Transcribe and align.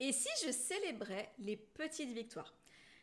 Et 0.00 0.12
si 0.12 0.28
je 0.44 0.50
célébrais 0.50 1.30
les 1.38 1.56
petites 1.56 2.12
victoires? 2.12 2.54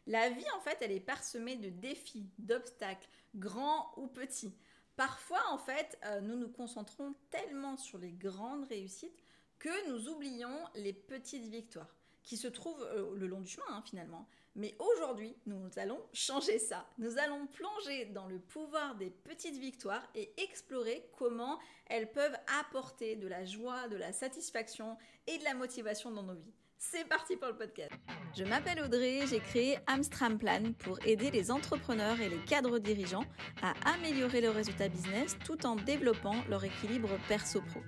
La 0.08 0.30
vie, 0.30 0.50
en 0.56 0.62
fait, 0.62 0.78
elle 0.82 0.92
est 0.92 1.00
parsemée 1.00 1.56
de 1.56 1.70
défis, 1.70 2.26
d'obstacles, 2.40 3.08
grands 3.36 3.92
ou 3.98 4.08
petits. 4.08 4.56
Parfois, 4.96 5.44
en 5.52 5.60
fait, 5.60 6.00
euh, 6.06 6.22
nous 6.22 6.36
nous 6.36 6.50
concentrons 6.50 7.14
tellement 7.30 7.78
sur 7.78 8.00
les 8.00 8.12
grandes 8.12 8.66
réussites 8.66 9.24
que 9.60 9.90
nous 9.90 10.10
oublions 10.10 10.58
les 10.74 10.94
petites 10.94 11.48
victoires 11.48 11.94
qui 12.24 12.36
se 12.36 12.48
trouvent 12.48 12.84
euh, 12.84 13.16
le 13.16 13.28
long 13.28 13.42
du 13.42 13.48
chemin, 13.48 13.66
hein, 13.70 13.84
finalement. 13.86 14.28
Mais 14.56 14.76
aujourd'hui, 14.80 15.36
nous 15.46 15.70
allons 15.78 16.02
changer 16.14 16.58
ça. 16.58 16.88
Nous 16.98 17.20
allons 17.20 17.46
plonger 17.46 18.06
dans 18.06 18.26
le 18.26 18.40
pouvoir 18.40 18.96
des 18.96 19.12
petites 19.12 19.58
victoires 19.58 20.06
et 20.16 20.34
explorer 20.42 21.08
comment 21.16 21.60
elles 21.86 22.12
peuvent 22.12 22.38
apporter 22.60 23.16
de 23.16 23.28
la 23.28 23.46
joie, 23.46 23.88
de 23.88 23.98
la 23.98 24.14
satisfaction 24.14 24.98
et 25.28 25.38
de 25.38 25.44
la 25.44 25.54
motivation 25.54 26.10
dans 26.10 26.24
nos 26.24 26.34
vies. 26.34 26.54
C'est 26.80 27.08
parti 27.10 27.36
pour 27.36 27.48
le 27.48 27.56
podcast. 27.56 27.92
Je 28.38 28.44
m'appelle 28.44 28.80
Audrey, 28.84 29.22
j'ai 29.28 29.40
créé 29.40 29.80
Amstram 29.88 30.38
Plan 30.38 30.62
pour 30.78 31.00
aider 31.06 31.32
les 31.32 31.50
entrepreneurs 31.50 32.22
et 32.22 32.30
les 32.30 32.38
cadres 32.38 32.78
dirigeants 32.78 33.26
à 33.64 33.74
améliorer 33.94 34.42
leurs 34.42 34.54
résultats 34.54 34.88
business 34.88 35.38
tout 35.44 35.66
en 35.66 35.76
développant 35.76 36.36
leur 36.50 36.64
équilibre 36.64 37.10
perso-pro. 37.28 37.82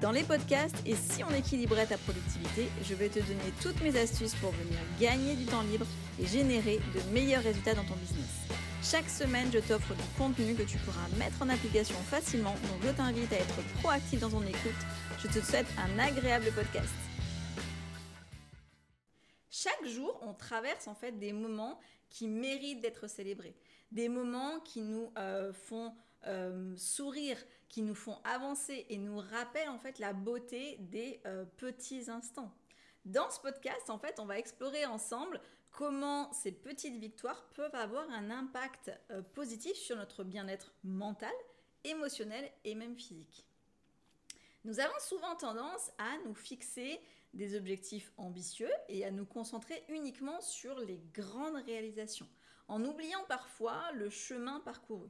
Dans 0.00 0.10
les 0.10 0.24
podcasts 0.24 0.82
et 0.84 0.96
si 0.96 1.22
on 1.22 1.30
équilibrait 1.30 1.86
ta 1.86 1.98
productivité, 1.98 2.68
je 2.82 2.94
vais 2.94 3.08
te 3.08 3.20
donner 3.20 3.52
toutes 3.62 3.80
mes 3.80 3.96
astuces 3.96 4.34
pour 4.34 4.50
venir 4.50 4.78
gagner 5.00 5.36
du 5.36 5.46
temps 5.46 5.62
libre 5.62 5.86
et 6.20 6.26
générer 6.26 6.80
de 6.94 7.14
meilleurs 7.14 7.44
résultats 7.44 7.74
dans 7.74 7.84
ton 7.84 7.94
business. 7.94 8.48
Chaque 8.82 9.08
semaine, 9.08 9.50
je 9.52 9.60
t'offre 9.60 9.94
du 9.94 10.02
contenu 10.18 10.54
que 10.54 10.62
tu 10.62 10.78
pourras 10.78 11.08
mettre 11.16 11.42
en 11.42 11.48
application 11.48 11.96
facilement, 12.10 12.54
donc 12.54 12.82
je 12.82 12.90
t'invite 12.90 13.32
à 13.32 13.36
être 13.36 13.62
proactif 13.80 14.20
dans 14.20 14.30
ton 14.30 14.42
écoute. 14.42 14.82
Je 15.22 15.28
te 15.28 15.44
souhaite 15.44 15.66
un 15.78 15.98
agréable 15.98 16.52
podcast. 16.54 17.05
On 20.26 20.34
traverse 20.34 20.88
en 20.88 20.94
fait 20.94 21.12
des 21.12 21.32
moments 21.32 21.78
qui 22.10 22.28
méritent 22.28 22.80
d'être 22.80 23.08
célébrés, 23.08 23.56
des 23.90 24.08
moments 24.08 24.60
qui 24.60 24.82
nous 24.82 25.12
euh, 25.18 25.52
font 25.52 25.94
euh, 26.26 26.74
sourire, 26.76 27.38
qui 27.68 27.82
nous 27.82 27.94
font 27.94 28.18
avancer 28.24 28.86
et 28.88 28.98
nous 28.98 29.18
rappellent 29.18 29.68
en 29.68 29.78
fait 29.78 29.98
la 29.98 30.12
beauté 30.12 30.76
des 30.80 31.20
euh, 31.26 31.44
petits 31.56 32.10
instants. 32.10 32.52
Dans 33.04 33.30
ce 33.30 33.40
podcast, 33.40 33.88
en 33.88 33.98
fait, 33.98 34.18
on 34.18 34.26
va 34.26 34.38
explorer 34.38 34.84
ensemble 34.84 35.40
comment 35.70 36.32
ces 36.32 36.52
petites 36.52 36.96
victoires 36.96 37.48
peuvent 37.54 37.74
avoir 37.74 38.10
un 38.10 38.30
impact 38.30 38.90
positif 39.34 39.76
sur 39.76 39.96
notre 39.96 40.24
bien-être 40.24 40.72
mental, 40.82 41.32
émotionnel 41.84 42.50
et 42.64 42.74
même 42.74 42.96
physique. 42.96 43.46
Nous 44.64 44.80
avons 44.80 44.98
souvent 44.98 45.36
tendance 45.36 45.92
à 45.98 46.18
nous 46.24 46.34
fixer 46.34 47.00
des 47.34 47.56
objectifs 47.56 48.12
ambitieux 48.16 48.70
et 48.88 49.04
à 49.04 49.10
nous 49.10 49.26
concentrer 49.26 49.84
uniquement 49.88 50.40
sur 50.40 50.78
les 50.80 51.00
grandes 51.12 51.62
réalisations, 51.66 52.28
en 52.68 52.84
oubliant 52.84 53.24
parfois 53.28 53.92
le 53.92 54.10
chemin 54.10 54.60
parcouru. 54.60 55.08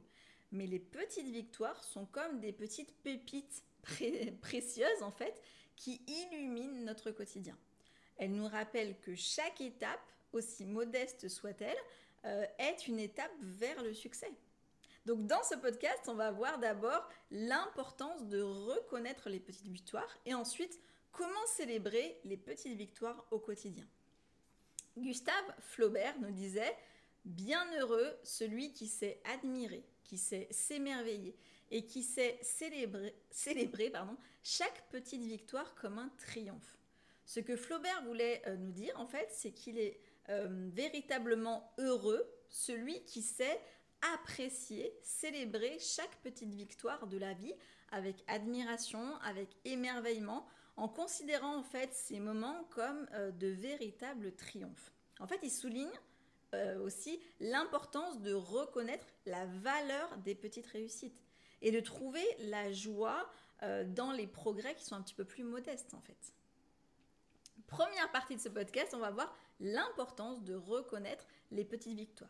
Mais 0.51 0.67
les 0.67 0.79
petites 0.79 1.29
victoires 1.29 1.83
sont 1.83 2.05
comme 2.05 2.39
des 2.39 2.53
petites 2.53 2.95
pépites 3.03 3.63
précieuses 4.41 5.03
en 5.03 5.11
fait 5.11 5.41
qui 5.75 6.01
illuminent 6.07 6.83
notre 6.83 7.11
quotidien. 7.11 7.57
Elles 8.17 8.33
nous 8.33 8.47
rappellent 8.47 8.99
que 8.99 9.15
chaque 9.15 9.61
étape, 9.61 10.01
aussi 10.33 10.65
modeste 10.65 11.29
soit-elle, 11.29 11.77
euh, 12.25 12.45
est 12.57 12.87
une 12.87 12.99
étape 12.99 13.31
vers 13.39 13.81
le 13.83 13.93
succès. 13.93 14.31
Donc 15.05 15.25
dans 15.25 15.43
ce 15.43 15.55
podcast, 15.55 16.01
on 16.07 16.15
va 16.15 16.31
voir 16.31 16.59
d'abord 16.59 17.07
l'importance 17.31 18.27
de 18.27 18.41
reconnaître 18.41 19.29
les 19.29 19.39
petites 19.39 19.67
victoires 19.67 20.17
et 20.25 20.33
ensuite 20.33 20.81
comment 21.11 21.45
célébrer 21.47 22.19
les 22.23 22.37
petites 22.37 22.77
victoires 22.77 23.25
au 23.31 23.39
quotidien? 23.39 23.87
Gustave 24.97 25.53
Flaubert 25.59 26.19
nous 26.19 26.31
disait 26.31 26.75
Bienheureux 27.25 28.17
celui 28.23 28.71
qui 28.71 28.87
sait 28.87 29.21
admirer, 29.25 29.83
qui 30.03 30.17
sait 30.17 30.47
s'émerveiller 30.49 31.35
et 31.71 31.85
qui 31.85 32.01
sait 32.01 32.39
célébrer, 32.41 33.13
célébrer 33.29 33.89
pardon, 33.89 34.17
chaque 34.43 34.89
petite 34.89 35.23
victoire 35.23 35.75
comme 35.75 35.99
un 35.99 36.09
triomphe. 36.17 36.77
Ce 37.25 37.41
que 37.41 37.57
Flaubert 37.57 38.03
voulait 38.05 38.41
euh, 38.47 38.55
nous 38.55 38.71
dire, 38.71 38.97
en 38.97 39.05
fait, 39.05 39.27
c'est 39.31 39.51
qu'il 39.51 39.77
est 39.77 39.99
euh, 40.29 40.69
véritablement 40.71 41.73
heureux 41.77 42.25
celui 42.49 43.03
qui 43.03 43.21
sait 43.21 43.59
apprécier, 44.13 44.97
célébrer 45.01 45.77
chaque 45.79 46.15
petite 46.21 46.53
victoire 46.53 47.07
de 47.07 47.17
la 47.17 47.33
vie 47.33 47.53
avec 47.91 48.23
admiration, 48.27 49.17
avec 49.17 49.49
émerveillement, 49.65 50.47
en 50.77 50.87
considérant 50.87 51.57
en 51.57 51.63
fait 51.63 51.93
ces 51.93 52.19
moments 52.19 52.63
comme 52.69 53.07
euh, 53.13 53.31
de 53.31 53.47
véritables 53.47 54.33
triomphes. 54.35 54.93
En 55.19 55.27
fait, 55.27 55.39
il 55.43 55.51
souligne 55.51 55.91
euh, 56.53 56.79
aussi 56.79 57.19
l'importance 57.39 58.21
de 58.21 58.33
reconnaître 58.33 59.07
la 59.25 59.45
valeur 59.47 60.17
des 60.19 60.35
petites 60.35 60.67
réussites 60.67 61.23
et 61.61 61.71
de 61.71 61.79
trouver 61.79 62.23
la 62.39 62.71
joie 62.71 63.27
euh, 63.63 63.83
dans 63.83 64.11
les 64.11 64.27
progrès 64.27 64.75
qui 64.75 64.85
sont 64.85 64.95
un 64.95 65.01
petit 65.01 65.15
peu 65.15 65.25
plus 65.25 65.43
modestes 65.43 65.93
en 65.95 66.01
fait. 66.01 66.33
Première 67.65 68.09
partie 68.11 68.35
de 68.35 68.41
ce 68.41 68.49
podcast, 68.49 68.93
on 68.93 68.99
va 68.99 69.09
voir 69.09 69.35
l'importance 69.59 70.43
de 70.43 70.53
reconnaître 70.53 71.25
les 71.51 71.65
petites 71.65 71.97
victoires. 71.97 72.29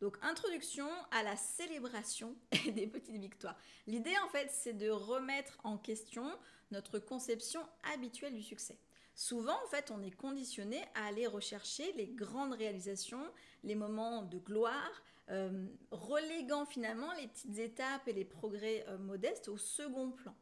Donc 0.00 0.16
introduction 0.22 0.88
à 1.10 1.22
la 1.22 1.36
célébration 1.36 2.36
des 2.74 2.86
petites 2.86 3.16
victoires. 3.16 3.56
L'idée 3.86 4.14
en 4.24 4.28
fait 4.28 4.48
c'est 4.50 4.74
de 4.74 4.90
remettre 4.90 5.58
en 5.64 5.76
question 5.76 6.24
notre 6.70 6.98
conception 6.98 7.60
habituelle 7.94 8.34
du 8.34 8.42
succès. 8.42 8.78
Souvent 9.14 9.58
en 9.64 9.68
fait 9.68 9.90
on 9.90 10.02
est 10.02 10.14
conditionné 10.14 10.80
à 10.94 11.06
aller 11.06 11.26
rechercher 11.26 11.92
les 11.94 12.06
grandes 12.06 12.52
réalisations, 12.52 13.26
les 13.64 13.74
moments 13.74 14.22
de 14.22 14.38
gloire, 14.38 15.02
euh, 15.30 15.66
reléguant 15.90 16.64
finalement 16.64 17.12
les 17.14 17.26
petites 17.26 17.58
étapes 17.58 18.06
et 18.06 18.12
les 18.12 18.24
progrès 18.24 18.84
euh, 18.88 18.98
modestes 18.98 19.48
au 19.48 19.58
second 19.58 20.12
plan. 20.12 20.34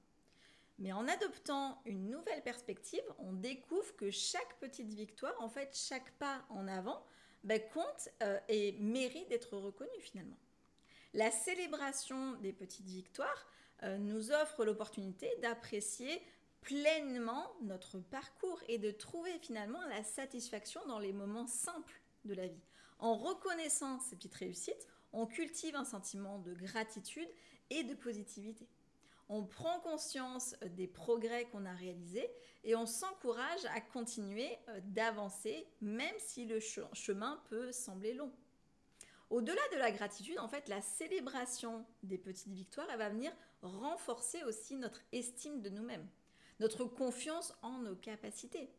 Mais 0.78 0.92
en 0.92 1.08
adoptant 1.08 1.80
une 1.86 2.10
nouvelle 2.10 2.42
perspective, 2.42 3.02
on 3.18 3.32
découvre 3.32 3.96
que 3.96 4.10
chaque 4.10 4.58
petite 4.60 4.92
victoire, 4.92 5.34
en 5.40 5.48
fait 5.48 5.74
chaque 5.74 6.10
pas 6.18 6.44
en 6.50 6.68
avant, 6.68 7.02
ben, 7.46 7.60
compte 7.72 8.08
euh, 8.22 8.38
et 8.48 8.72
mérite 8.80 9.28
d'être 9.28 9.56
reconnu 9.56 10.00
finalement. 10.00 10.36
La 11.14 11.30
célébration 11.30 12.32
des 12.42 12.52
petites 12.52 12.88
victoires 12.88 13.46
euh, 13.84 13.96
nous 13.98 14.32
offre 14.32 14.64
l'opportunité 14.64 15.30
d'apprécier 15.40 16.20
pleinement 16.60 17.52
notre 17.62 18.00
parcours 18.00 18.60
et 18.68 18.78
de 18.78 18.90
trouver 18.90 19.38
finalement 19.38 19.80
la 19.86 20.02
satisfaction 20.02 20.80
dans 20.88 20.98
les 20.98 21.12
moments 21.12 21.46
simples 21.46 22.02
de 22.24 22.34
la 22.34 22.48
vie. 22.48 22.64
En 22.98 23.14
reconnaissant 23.14 24.00
ces 24.00 24.16
petites 24.16 24.34
réussites, 24.34 24.88
on 25.12 25.26
cultive 25.26 25.76
un 25.76 25.84
sentiment 25.84 26.40
de 26.40 26.52
gratitude 26.52 27.28
et 27.70 27.84
de 27.84 27.94
positivité 27.94 28.66
on 29.28 29.44
prend 29.44 29.80
conscience 29.80 30.54
euh, 30.62 30.68
des 30.68 30.86
progrès 30.86 31.46
qu'on 31.46 31.66
a 31.66 31.72
réalisés 31.72 32.30
et 32.64 32.76
on 32.76 32.86
s'encourage 32.86 33.64
à 33.74 33.80
continuer 33.80 34.58
euh, 34.68 34.80
d'avancer 34.84 35.66
même 35.80 36.14
si 36.18 36.46
le 36.46 36.60
chemin 36.60 37.42
peut 37.48 37.72
sembler 37.72 38.14
long. 38.14 38.32
Au-delà 39.30 39.62
de 39.72 39.78
la 39.78 39.90
gratitude, 39.90 40.38
en 40.38 40.46
fait, 40.46 40.68
la 40.68 40.80
célébration 40.80 41.84
des 42.04 42.18
petites 42.18 42.52
victoires, 42.52 42.86
va 42.96 43.08
venir 43.08 43.32
renforcer 43.62 44.44
aussi 44.44 44.76
notre 44.76 45.00
estime 45.10 45.62
de 45.62 45.68
nous-mêmes, 45.68 46.06
notre 46.60 46.84
confiance 46.84 47.52
en 47.62 47.78
nos 47.78 47.96
capacités. 47.96 48.70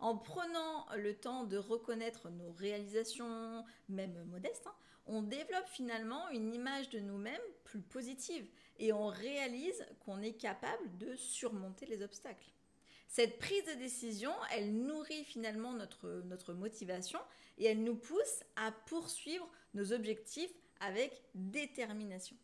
En 0.00 0.18
prenant 0.18 0.86
le 0.96 1.14
temps 1.14 1.44
de 1.44 1.56
reconnaître 1.56 2.28
nos 2.28 2.50
réalisations, 2.50 3.64
même 3.88 4.24
modestes, 4.24 4.66
hein, 4.66 4.74
on 5.06 5.22
développe 5.22 5.68
finalement 5.68 6.28
une 6.30 6.54
image 6.54 6.90
de 6.90 7.00
nous-mêmes 7.00 7.40
plus 7.64 7.80
positive 7.80 8.46
et 8.78 8.92
on 8.92 9.06
réalise 9.06 9.86
qu'on 10.04 10.22
est 10.22 10.34
capable 10.34 10.96
de 10.98 11.14
surmonter 11.16 11.86
les 11.86 12.02
obstacles. 12.02 12.50
Cette 13.08 13.38
prise 13.38 13.64
de 13.66 13.74
décision, 13.74 14.32
elle 14.52 14.74
nourrit 14.74 15.24
finalement 15.24 15.72
notre, 15.72 16.22
notre 16.24 16.52
motivation 16.52 17.20
et 17.58 17.66
elle 17.66 17.84
nous 17.84 17.96
pousse 17.96 18.42
à 18.56 18.72
poursuivre 18.72 19.48
nos 19.74 19.92
objectifs 19.92 20.52
avec 20.80 21.22
détermination. 21.34 22.36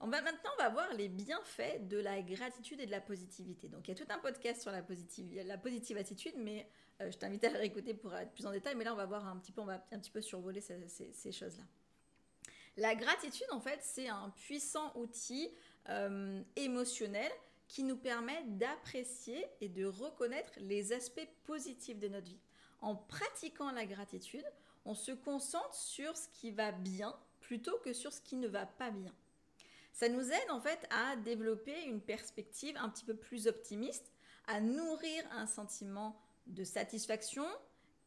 On 0.00 0.08
va 0.08 0.20
maintenant 0.22 0.50
on 0.58 0.62
va 0.62 0.68
voir 0.68 0.92
les 0.94 1.08
bienfaits 1.08 1.88
de 1.88 1.98
la 1.98 2.20
gratitude 2.20 2.80
et 2.80 2.86
de 2.86 2.90
la 2.90 3.00
positivité. 3.00 3.68
Donc 3.68 3.88
il 3.88 3.96
y 3.96 4.00
a 4.00 4.04
tout 4.04 4.12
un 4.12 4.18
podcast 4.18 4.60
sur 4.60 4.70
la 4.70 4.82
positive, 4.82 5.42
la 5.46 5.58
positive 5.58 5.96
attitude, 5.96 6.34
mais 6.36 6.68
euh, 7.00 7.10
je 7.10 7.18
t'invite 7.18 7.44
à 7.44 7.50
réécouter 7.50 7.94
pour 7.94 8.14
être 8.14 8.32
plus 8.32 8.46
en 8.46 8.52
détail. 8.52 8.74
Mais 8.76 8.84
là 8.84 8.92
on 8.92 8.96
va 8.96 9.06
voir 9.06 9.26
un 9.26 9.36
petit 9.36 9.52
peu, 9.52 9.60
on 9.60 9.66
va 9.66 9.84
un 9.92 9.98
petit 9.98 10.10
peu 10.10 10.20
survoler 10.20 10.60
ces, 10.60 11.32
choses-là. 11.32 11.64
La 12.76 12.94
gratitude 12.94 13.46
en 13.50 13.60
fait 13.60 13.78
c'est 13.82 14.08
un 14.08 14.30
puissant 14.30 14.92
outil 14.96 15.50
euh, 15.88 16.42
émotionnel 16.56 17.30
qui 17.68 17.82
nous 17.82 17.96
permet 17.96 18.42
d'apprécier 18.44 19.46
et 19.60 19.68
de 19.68 19.86
reconnaître 19.86 20.52
les 20.58 20.92
aspects 20.92 21.28
positifs 21.44 21.98
de 21.98 22.08
notre 22.08 22.26
vie. 22.26 22.40
En 22.80 22.94
pratiquant 22.94 23.70
la 23.70 23.86
gratitude, 23.86 24.44
on 24.84 24.94
se 24.94 25.12
concentre 25.12 25.74
sur 25.74 26.16
ce 26.16 26.28
qui 26.28 26.50
va 26.50 26.72
bien 26.72 27.16
plutôt 27.40 27.78
que 27.78 27.92
sur 27.92 28.12
ce 28.12 28.20
qui 28.20 28.36
ne 28.36 28.48
va 28.48 28.66
pas 28.66 28.90
bien. 28.90 29.14
Ça 29.92 30.08
nous 30.08 30.30
aide 30.30 30.50
en 30.50 30.60
fait 30.60 30.86
à 30.90 31.16
développer 31.16 31.84
une 31.84 32.00
perspective 32.00 32.76
un 32.76 32.88
petit 32.88 33.04
peu 33.04 33.14
plus 33.14 33.46
optimiste, 33.46 34.12
à 34.46 34.60
nourrir 34.60 35.24
un 35.30 35.46
sentiment 35.46 36.20
de 36.46 36.64
satisfaction 36.64 37.46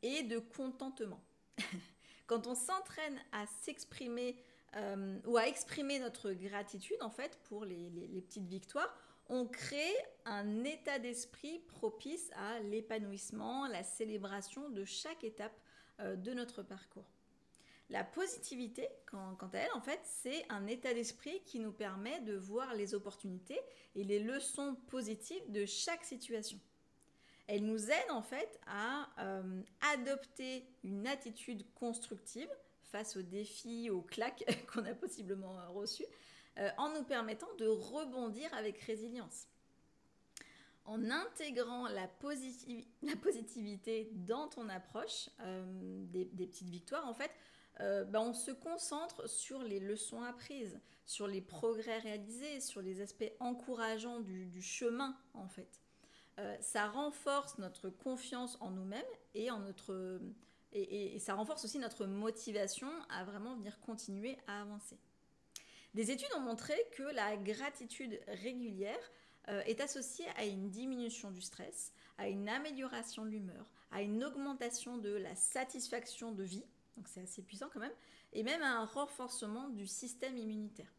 et 0.01 0.23
de 0.23 0.39
contentement. 0.39 1.23
Quand 2.27 2.47
on 2.47 2.55
s'entraîne 2.55 3.17
à 3.31 3.45
s'exprimer 3.45 4.35
euh, 4.75 5.19
ou 5.25 5.37
à 5.37 5.47
exprimer 5.47 5.97
notre 5.99 6.33
gratitude 6.33 6.97
en 7.01 7.09
fait 7.09 7.39
pour 7.45 7.65
les, 7.65 7.89
petites 8.21 8.47
victoires, 8.47 8.93
on 9.29 9.45
crée 9.45 9.95
un 10.25 10.63
état 10.63 10.99
d'esprit 10.99 11.59
propice 11.67 12.29
à 12.35 12.59
l'épanouissement, 12.59 13.67
la 13.67 13.83
célébration 13.83 14.69
de 14.69 14.85
chaque 14.85 15.23
étape 15.23 15.57
euh, 15.99 16.15
de 16.15 16.33
notre 16.33 16.63
parcours. 16.63 17.09
La 17.89 18.03
positivité, 18.03 18.85
quant, 19.09 19.37
à 19.53 19.57
elle, 19.57 19.71
en 19.73 19.81
fait, 19.81 20.01
c'est 20.03 20.45
un 20.49 20.67
état 20.67 20.93
d'esprit 20.93 21.41
qui 21.45 21.59
nous 21.59 21.71
permet 21.71 22.19
de 22.21 22.35
voir 22.35 22.73
les 22.73 22.93
opportunités 22.93 23.59
et 23.95 24.03
les 24.03 24.19
leçons 24.19 24.75
positives 24.87 25.49
de 25.51 25.65
chaque 25.65 26.03
situation. 26.03 26.59
Elle 27.47 27.65
nous 27.65 27.89
aide 27.89 28.11
en 28.11 28.21
fait 28.21 28.59
à 28.67 29.07
euh, 29.19 29.61
adopter 29.93 30.67
une 30.83 31.07
attitude 31.07 31.63
constructive 31.75 32.49
face 32.83 33.15
aux 33.15 33.21
défis, 33.21 33.89
aux 33.89 34.01
claques 34.01 34.43
qu'on 34.73 34.85
a 34.85 34.93
possiblement 34.93 35.55
reçus, 35.73 36.05
euh, 36.57 36.69
en 36.77 36.89
nous 36.89 37.03
permettant 37.03 37.47
de 37.57 37.67
rebondir 37.67 38.53
avec 38.53 38.79
résilience. 38.79 39.47
En 40.83 41.09
intégrant 41.09 41.87
la, 41.87 42.07
positivité 42.07 44.09
dans 44.13 44.47
ton 44.47 44.69
approche 44.69 45.29
euh, 45.41 45.65
des, 46.05 46.25
petites 46.25 46.69
victoires, 46.69 47.07
en 47.07 47.13
fait, 47.13 47.31
ben, 47.79 48.21
on 48.21 48.33
se 48.33 48.51
concentre 48.51 49.29
sur 49.29 49.61
les 49.61 49.79
leçons 49.79 50.23
apprises, 50.23 50.79
sur 51.05 51.27
les 51.27 51.41
progrès 51.41 51.99
réalisés, 51.99 52.59
sur 52.59 52.81
les 52.81 53.01
aspects 53.01 53.31
encourageants 53.39 54.21
du 54.21 54.61
chemin, 54.61 55.15
en 55.33 55.47
fait. 55.47 55.81
Euh, 56.39 56.55
ça 56.59 56.87
renforce 56.87 57.57
notre 57.57 57.89
confiance 57.89 58.57
en 58.61 58.69
nous-mêmes 58.69 59.03
et, 59.33 59.49
en 59.49 59.59
notre, 59.59 60.21
et, 60.71 61.17
ça 61.19 61.33
renforce 61.33 61.65
aussi 61.65 61.79
notre 61.79 62.05
motivation 62.05 62.89
à 63.09 63.23
vraiment 63.23 63.55
venir 63.55 63.79
continuer 63.79 64.37
à 64.45 64.61
avancer. 64.61 64.97
Des 65.95 66.11
études 66.11 66.31
ont 66.35 66.41
montré 66.41 66.75
que 66.95 67.03
la 67.03 67.37
gratitude 67.37 68.19
régulière 68.27 69.11
euh, 69.47 69.61
est 69.65 69.81
associée 69.81 70.27
à 70.37 70.45
une 70.45 70.69
diminution 70.69 71.31
du 71.31 71.41
stress, 71.41 71.91
à 72.19 72.27
une 72.27 72.49
amélioration 72.49 73.25
de 73.25 73.29
l'humeur, 73.29 73.71
à 73.89 74.03
une 74.03 74.23
augmentation 74.23 74.97
de 74.97 75.09
la 75.09 75.35
satisfaction 75.35 76.33
de 76.33 76.43
vie, 76.43 76.65
donc 76.97 77.07
c'est 77.07 77.21
assez 77.21 77.41
puissant 77.41 77.69
quand 77.73 77.79
même, 77.79 77.93
et 78.33 78.43
même 78.43 78.61
à 78.61 78.79
un 78.79 78.85
renforcement 78.85 79.69
du 79.69 79.87
système 79.87 80.37
immunitaire. 80.37 80.93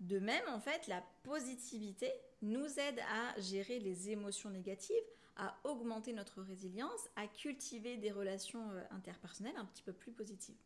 De 0.00 0.18
même, 0.18 0.44
en 0.48 0.60
fait, 0.60 0.86
la 0.86 1.02
positivité 1.24 2.12
nous 2.42 2.78
aide 2.78 3.00
à 3.12 3.40
gérer 3.40 3.80
les 3.80 4.10
émotions 4.10 4.50
négatives, 4.50 4.94
à 5.36 5.56
augmenter 5.64 6.12
notre 6.12 6.42
résilience, 6.42 7.08
à 7.16 7.26
cultiver 7.26 7.96
des 7.96 8.10
relations 8.10 8.70
euh, 8.70 8.82
interpersonnelles 8.90 9.56
un 9.56 9.64
petit 9.64 9.82
peu 9.82 9.92
plus 9.92 10.12
positives. 10.12 10.58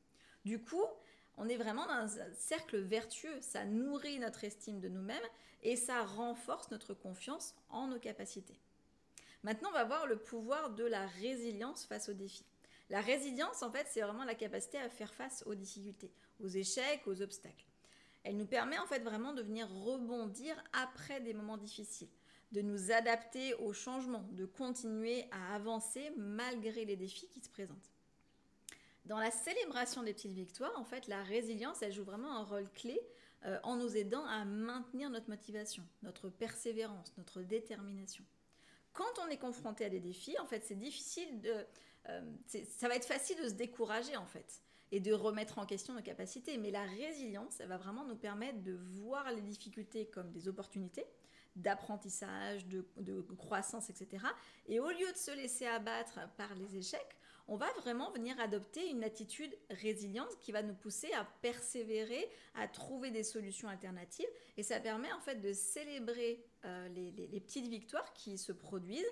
Du 0.45 0.63
coup, 0.63 0.85
on 1.37 1.49
est 1.49 1.57
vraiment 1.57 1.87
dans 1.87 2.21
un 2.21 2.33
cercle 2.35 2.79
vertueux, 2.79 3.41
ça 3.41 3.65
nourrit 3.65 4.19
notre 4.19 4.45
estime 4.45 4.81
de 4.81 4.89
nous-mêmes 4.89 5.23
et 5.63 5.77
ça 5.77 6.03
renforce 6.03 6.71
notre 6.71 6.95
confiance 6.95 7.55
en 7.71 7.87
nos 7.87 7.99
capacités. 7.99 8.59
Maintenant, 9.43 9.71
on 9.71 9.75
va 9.75 9.85
voir 9.85 10.07
le 10.07 10.19
pouvoir 10.19 10.71
de 10.71 10.85
la 10.85 11.07
résilience 11.07 11.85
face 11.85 12.09
aux 12.09 12.15
défis. 12.15 12.47
La 12.91 13.01
résilience, 13.01 13.63
en 13.63 13.73
fait, 13.73 13.87
c'est 13.91 14.03
vraiment 14.03 14.25
la 14.25 14.35
capacité 14.35 14.79
à 14.79 14.89
faire 14.89 15.15
face 15.15 15.43
aux 15.47 15.55
difficultés, 15.55 16.13
aux 16.41 16.49
échecs, 16.49 17.07
aux 17.07 17.23
obstacles. 17.23 17.65
Elle 18.25 18.37
nous 18.37 18.47
permet 18.47 18.79
en 18.79 18.87
fait 18.87 19.01
vraiment 19.01 19.33
de 19.33 19.43
venir 19.43 19.69
rebondir 19.69 20.55
après 20.73 21.21
des 21.21 21.35
moments 21.35 21.57
difficiles, 21.57 22.11
de 22.53 22.63
nous 22.63 22.93
adapter 22.93 23.55
aux 23.55 23.73
changements, 23.73 24.29
de 24.33 24.45
continuer 24.45 25.25
à 25.33 25.55
avancer 25.55 26.13
malgré 26.17 26.85
les 26.85 26.97
défis 26.97 27.29
qui 27.29 27.41
se 27.41 27.49
présentent. 27.49 27.91
Dans 29.07 29.19
la 29.19 29.33
célébration 29.33 30.05
des 30.05 30.15
petites 30.15 30.33
victoires, 30.33 30.79
en 30.79 30.85
fait, 30.85 31.09
la 31.09 31.23
résilience, 31.25 31.83
elle 31.83 31.93
joue 31.93 32.05
vraiment 32.05 32.37
un 32.37 32.45
rôle 32.45 32.71
clé 32.71 33.01
euh, 33.45 33.59
en 33.65 33.75
nous 33.75 33.97
aidant 33.97 34.25
à 34.27 34.45
maintenir 34.45 35.11
notre 35.11 35.29
motivation, 35.29 35.83
notre 36.05 36.29
persévérance, 36.29 37.13
notre 37.19 37.43
détermination. 37.43 38.25
Quand 38.93 39.19
on 39.25 39.27
est 39.29 39.39
confronté 39.39 39.85
à 39.85 39.89
des 39.89 39.99
défis, 39.99 40.39
en 40.39 40.47
fait, 40.47 40.65
c'est 40.65 40.77
difficile 40.77 41.41
de... 41.41 41.67
Euh, 42.09 42.23
ça 42.47 42.89
va 42.89 42.95
être 42.95 43.07
facile 43.07 43.41
de 43.43 43.49
se 43.49 43.55
décourager, 43.55 44.17
en 44.17 44.27
fait 44.27 44.63
et 44.93 45.01
de 45.01 45.13
remettre 45.13 45.59
en 45.59 45.67
question 45.67 45.95
nos 45.95 46.03
capacités. 46.03 46.59
Mais 46.59 46.71
la 46.71 46.85
résilience, 46.85 47.59
elle 47.59 47.69
va 47.69 47.79
vraiment 47.79 48.05
nous 48.05 48.17
permettre 48.17 48.63
de 48.63 48.75
voir 48.75 49.33
les 49.33 49.41
difficultés 49.41 50.07
comme 50.07 50.31
des 50.31 50.47
opportunités 50.47 51.07
d'apprentissage, 51.57 52.67
de, 52.67 53.21
croissance, 53.37 53.91
etc. 53.91 54.25
Et 54.67 54.81
au 54.81 54.89
lieu 54.89 55.13
de 55.13 55.17
se 55.17 55.31
laisser 55.33 55.67
abattre 55.67 56.21
par 56.37 56.55
les 56.55 56.77
échecs, 56.77 57.17
on 57.49 57.57
va 57.57 57.71
vraiment 57.81 58.11
venir 58.13 58.39
adopter 58.41 58.89
une 58.89 59.03
attitude 59.05 59.55
résiliente 59.69 60.39
qui 60.41 60.53
va 60.53 60.63
nous 60.63 60.75
pousser 60.75 61.13
à 61.13 61.25
persévérer, 61.43 62.31
à 62.55 62.69
trouver 62.69 63.11
des 63.11 63.25
solutions 63.25 63.69
alternatives. 63.69 64.29
Et 64.57 64.63
ça 64.63 64.81
permet 64.81 65.13
en 65.13 65.21
fait 65.21 65.41
de 65.41 65.53
célébrer 65.53 66.45
euh, 66.65 66.89
les, 66.89 67.41
petites 67.41 67.67
victoires 67.67 68.13
qui 68.15 68.39
se 68.39 68.53
produisent 68.53 69.05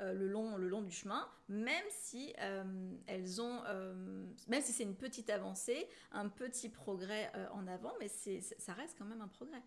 euh, 0.00 0.12
le, 0.12 0.26
long, 0.26 0.82
du 0.82 0.90
chemin, 0.90 1.24
même 1.48 1.84
si 1.88 2.34
euh, 2.40 2.64
euh, 3.08 4.24
si 4.60 4.72
c'est 4.72 4.82
une 4.82 4.96
petite 4.96 5.30
avancée, 5.30 5.88
un 6.10 6.28
petit 6.28 6.68
progrès 6.68 7.30
en 7.52 7.68
avant, 7.68 7.92
mais 8.00 8.08
ça 8.08 8.72
reste 8.72 8.96
quand 8.98 9.04
même 9.04 9.20
un 9.20 9.28
progrès. 9.28 9.62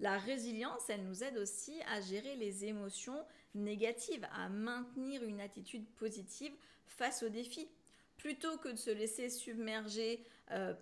La 0.00 0.18
résilience, 0.18 0.82
elle 0.88 1.04
nous 1.04 1.22
aide 1.22 1.38
aussi 1.38 1.80
à 1.88 2.00
gérer 2.00 2.34
les 2.34 2.64
émotions 2.64 3.24
négatives, 3.54 4.26
à 4.32 4.48
maintenir 4.48 5.22
une 5.22 5.40
attitude 5.40 5.88
positive 5.90 6.52
face 6.86 7.22
aux 7.22 7.28
défis. 7.28 7.68
Plutôt 8.16 8.56
que 8.58 8.70
de 8.70 8.76
se 8.76 8.90
laisser 8.90 9.30
submerger 9.30 10.24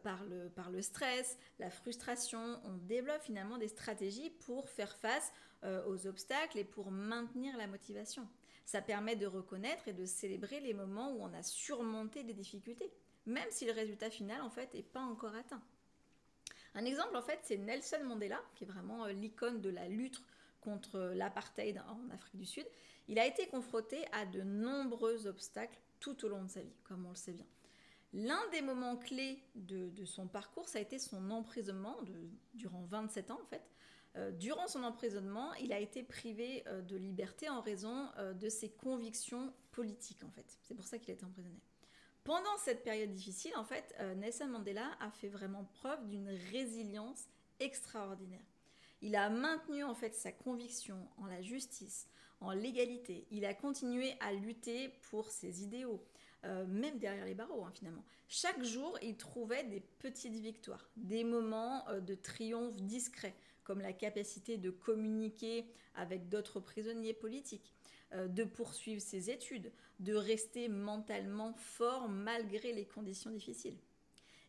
par, 0.02 0.24
le, 0.24 0.48
par 0.48 0.70
le 0.70 0.80
stress, 0.80 1.38
la 1.58 1.70
frustration, 1.70 2.58
on 2.64 2.76
développe 2.86 3.22
finalement 3.22 3.58
des 3.58 3.68
stratégies 3.68 4.30
pour 4.30 4.70
faire 4.70 4.96
face 4.96 5.32
aux 5.64 6.06
obstacles 6.06 6.58
et 6.58 6.64
pour 6.64 6.90
maintenir 6.90 7.56
la 7.56 7.66
motivation. 7.66 8.26
Ça 8.64 8.82
permet 8.82 9.16
de 9.16 9.26
reconnaître 9.26 9.88
et 9.88 9.92
de 9.92 10.04
célébrer 10.04 10.60
les 10.60 10.74
moments 10.74 11.12
où 11.12 11.22
on 11.22 11.32
a 11.34 11.42
surmonté 11.42 12.24
des 12.24 12.34
difficultés, 12.34 12.92
même 13.26 13.48
si 13.50 13.64
le 13.64 13.72
résultat 13.72 14.10
final 14.10 14.40
en 14.42 14.50
fait 14.50 14.72
n'est 14.74 14.82
pas 14.82 15.02
encore 15.02 15.34
atteint. 15.34 15.62
Un 16.74 16.84
exemple 16.84 17.16
en 17.16 17.22
fait, 17.22 17.40
c'est 17.42 17.58
Nelson 17.58 18.02
Mandela, 18.04 18.40
qui 18.54 18.64
est 18.64 18.66
vraiment 18.66 19.04
euh, 19.04 19.12
l'icône 19.12 19.60
de 19.60 19.68
la 19.68 19.88
lutte 19.88 20.22
contre 20.60 21.12
l'apartheid 21.14 21.82
en 21.88 22.10
Afrique 22.14 22.36
du 22.36 22.46
Sud. 22.46 22.66
Il 23.08 23.18
a 23.18 23.26
été 23.26 23.46
confronté 23.48 24.04
à 24.12 24.24
de 24.24 24.42
nombreux 24.42 25.26
obstacles 25.26 25.78
tout 26.00 26.24
au 26.24 26.28
long 26.28 26.44
de 26.44 26.50
sa 26.50 26.62
vie, 26.62 26.74
comme 26.84 27.04
on 27.04 27.10
le 27.10 27.16
sait 27.16 27.32
bien. 27.32 27.46
L'un 28.14 28.48
des 28.50 28.62
moments 28.62 28.96
clés 28.96 29.42
de, 29.54 30.04
son 30.04 30.28
parcours, 30.28 30.68
ça 30.68 30.78
a 30.78 30.82
été 30.82 30.98
son 30.98 31.30
emprisonnement 31.30 31.96
durant 32.54 32.84
27 32.84 33.30
ans 33.30 33.40
en 33.42 33.46
fait, 33.46 33.62
euh, 33.62 33.71
durant 34.32 34.68
son 34.68 34.84
emprisonnement, 34.84 35.54
il 35.54 35.72
a 35.72 35.78
été 35.78 36.02
privé 36.02 36.62
euh, 36.66 36.82
de 36.82 36.96
liberté 36.96 37.48
en 37.48 37.60
raison 37.60 38.10
euh, 38.18 38.34
de 38.34 38.48
ses 38.48 38.68
convictions 38.68 39.52
politiques, 39.70 40.22
en 40.24 40.30
fait. 40.30 40.58
C'est 40.62 40.74
pour 40.74 40.86
ça 40.86 40.98
qu'il 40.98 41.10
a 41.12 41.14
été 41.14 41.24
emprisonné. 41.24 41.58
Pendant 42.24 42.56
cette 42.58 42.84
période 42.84 43.12
difficile, 43.12 43.52
en 43.56 43.64
fait, 43.64 43.96
Nelson 44.16 44.46
Mandela 44.46 44.88
a 45.00 45.10
fait 45.10 45.28
vraiment 45.28 45.64
preuve 45.64 46.08
d'une 46.08 46.28
résilience 46.52 47.24
extraordinaire. 47.58 48.44
Il 49.00 49.16
a 49.16 49.28
maintenu 49.28 49.82
en 49.82 49.96
fait 49.96 50.14
sa 50.14 50.30
conviction 50.30 51.08
en 51.16 51.26
la 51.26 51.42
justice, 51.42 52.06
en 52.40 52.52
l'égalité. 52.52 53.26
Il 53.32 53.44
a 53.44 53.54
continué 53.54 54.14
à 54.20 54.32
lutter 54.32 54.90
pour 55.10 55.32
ses 55.32 55.64
idéaux, 55.64 56.00
même 56.44 57.00
derrière 57.00 57.24
les 57.24 57.34
barreaux 57.34 57.64
hein, 57.64 57.72
finalement. 57.74 58.04
Chaque 58.28 58.62
jour, 58.62 58.96
il 59.02 59.16
trouvait 59.16 59.64
des 59.64 59.80
petites 59.80 60.36
victoires, 60.36 60.88
des 60.94 61.24
moments 61.24 61.84
de 62.00 62.14
triomphe 62.14 62.76
discrets 62.82 63.34
comme 63.64 63.80
la 63.80 63.92
capacité 63.92 64.58
de 64.58 64.70
communiquer 64.70 65.66
avec 65.94 66.28
d'autres 66.28 66.60
prisonniers 66.60 67.14
politiques, 67.14 67.72
euh, 68.12 68.28
de 68.28 68.44
poursuivre 68.44 69.00
ses 69.00 69.30
études, 69.30 69.72
de 70.00 70.14
rester 70.14 70.68
mentalement 70.68 71.54
fort 71.54 72.08
malgré 72.08 72.72
les 72.72 72.84
conditions 72.84 73.30
difficiles. 73.30 73.78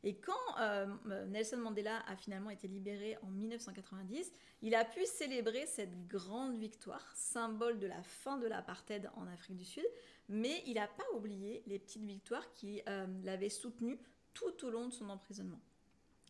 Et 0.05 0.15
quand 0.15 0.59
euh, 0.59 0.85
Nelson 1.27 1.57
Mandela 1.57 2.03
a 2.07 2.17
finalement 2.17 2.49
été 2.49 2.67
libéré 2.67 3.17
en 3.21 3.27
1990, 3.27 4.33
il 4.61 4.75
a 4.75 4.83
pu 4.83 5.05
célébrer 5.05 5.65
cette 5.65 6.07
grande 6.07 6.57
victoire, 6.57 7.09
symbole 7.15 7.79
de 7.79 7.87
la 7.87 8.03
fin 8.03 8.37
de 8.37 8.47
l'apartheid 8.47 9.09
en 9.15 9.27
Afrique 9.27 9.55
du 9.55 9.63
Sud, 9.63 9.85
mais 10.27 10.61
il 10.65 10.73
n'a 10.73 10.87
pas 10.87 11.05
oublié 11.15 11.63
les 11.67 11.79
petites 11.79 12.03
victoires 12.03 12.51
qui 12.53 12.81
euh, 12.89 13.07
l'avaient 13.23 13.49
soutenu 13.49 13.97
tout 14.33 14.65
au 14.65 14.69
long 14.69 14.87
de 14.87 14.93
son 14.93 15.09
emprisonnement. 15.09 15.61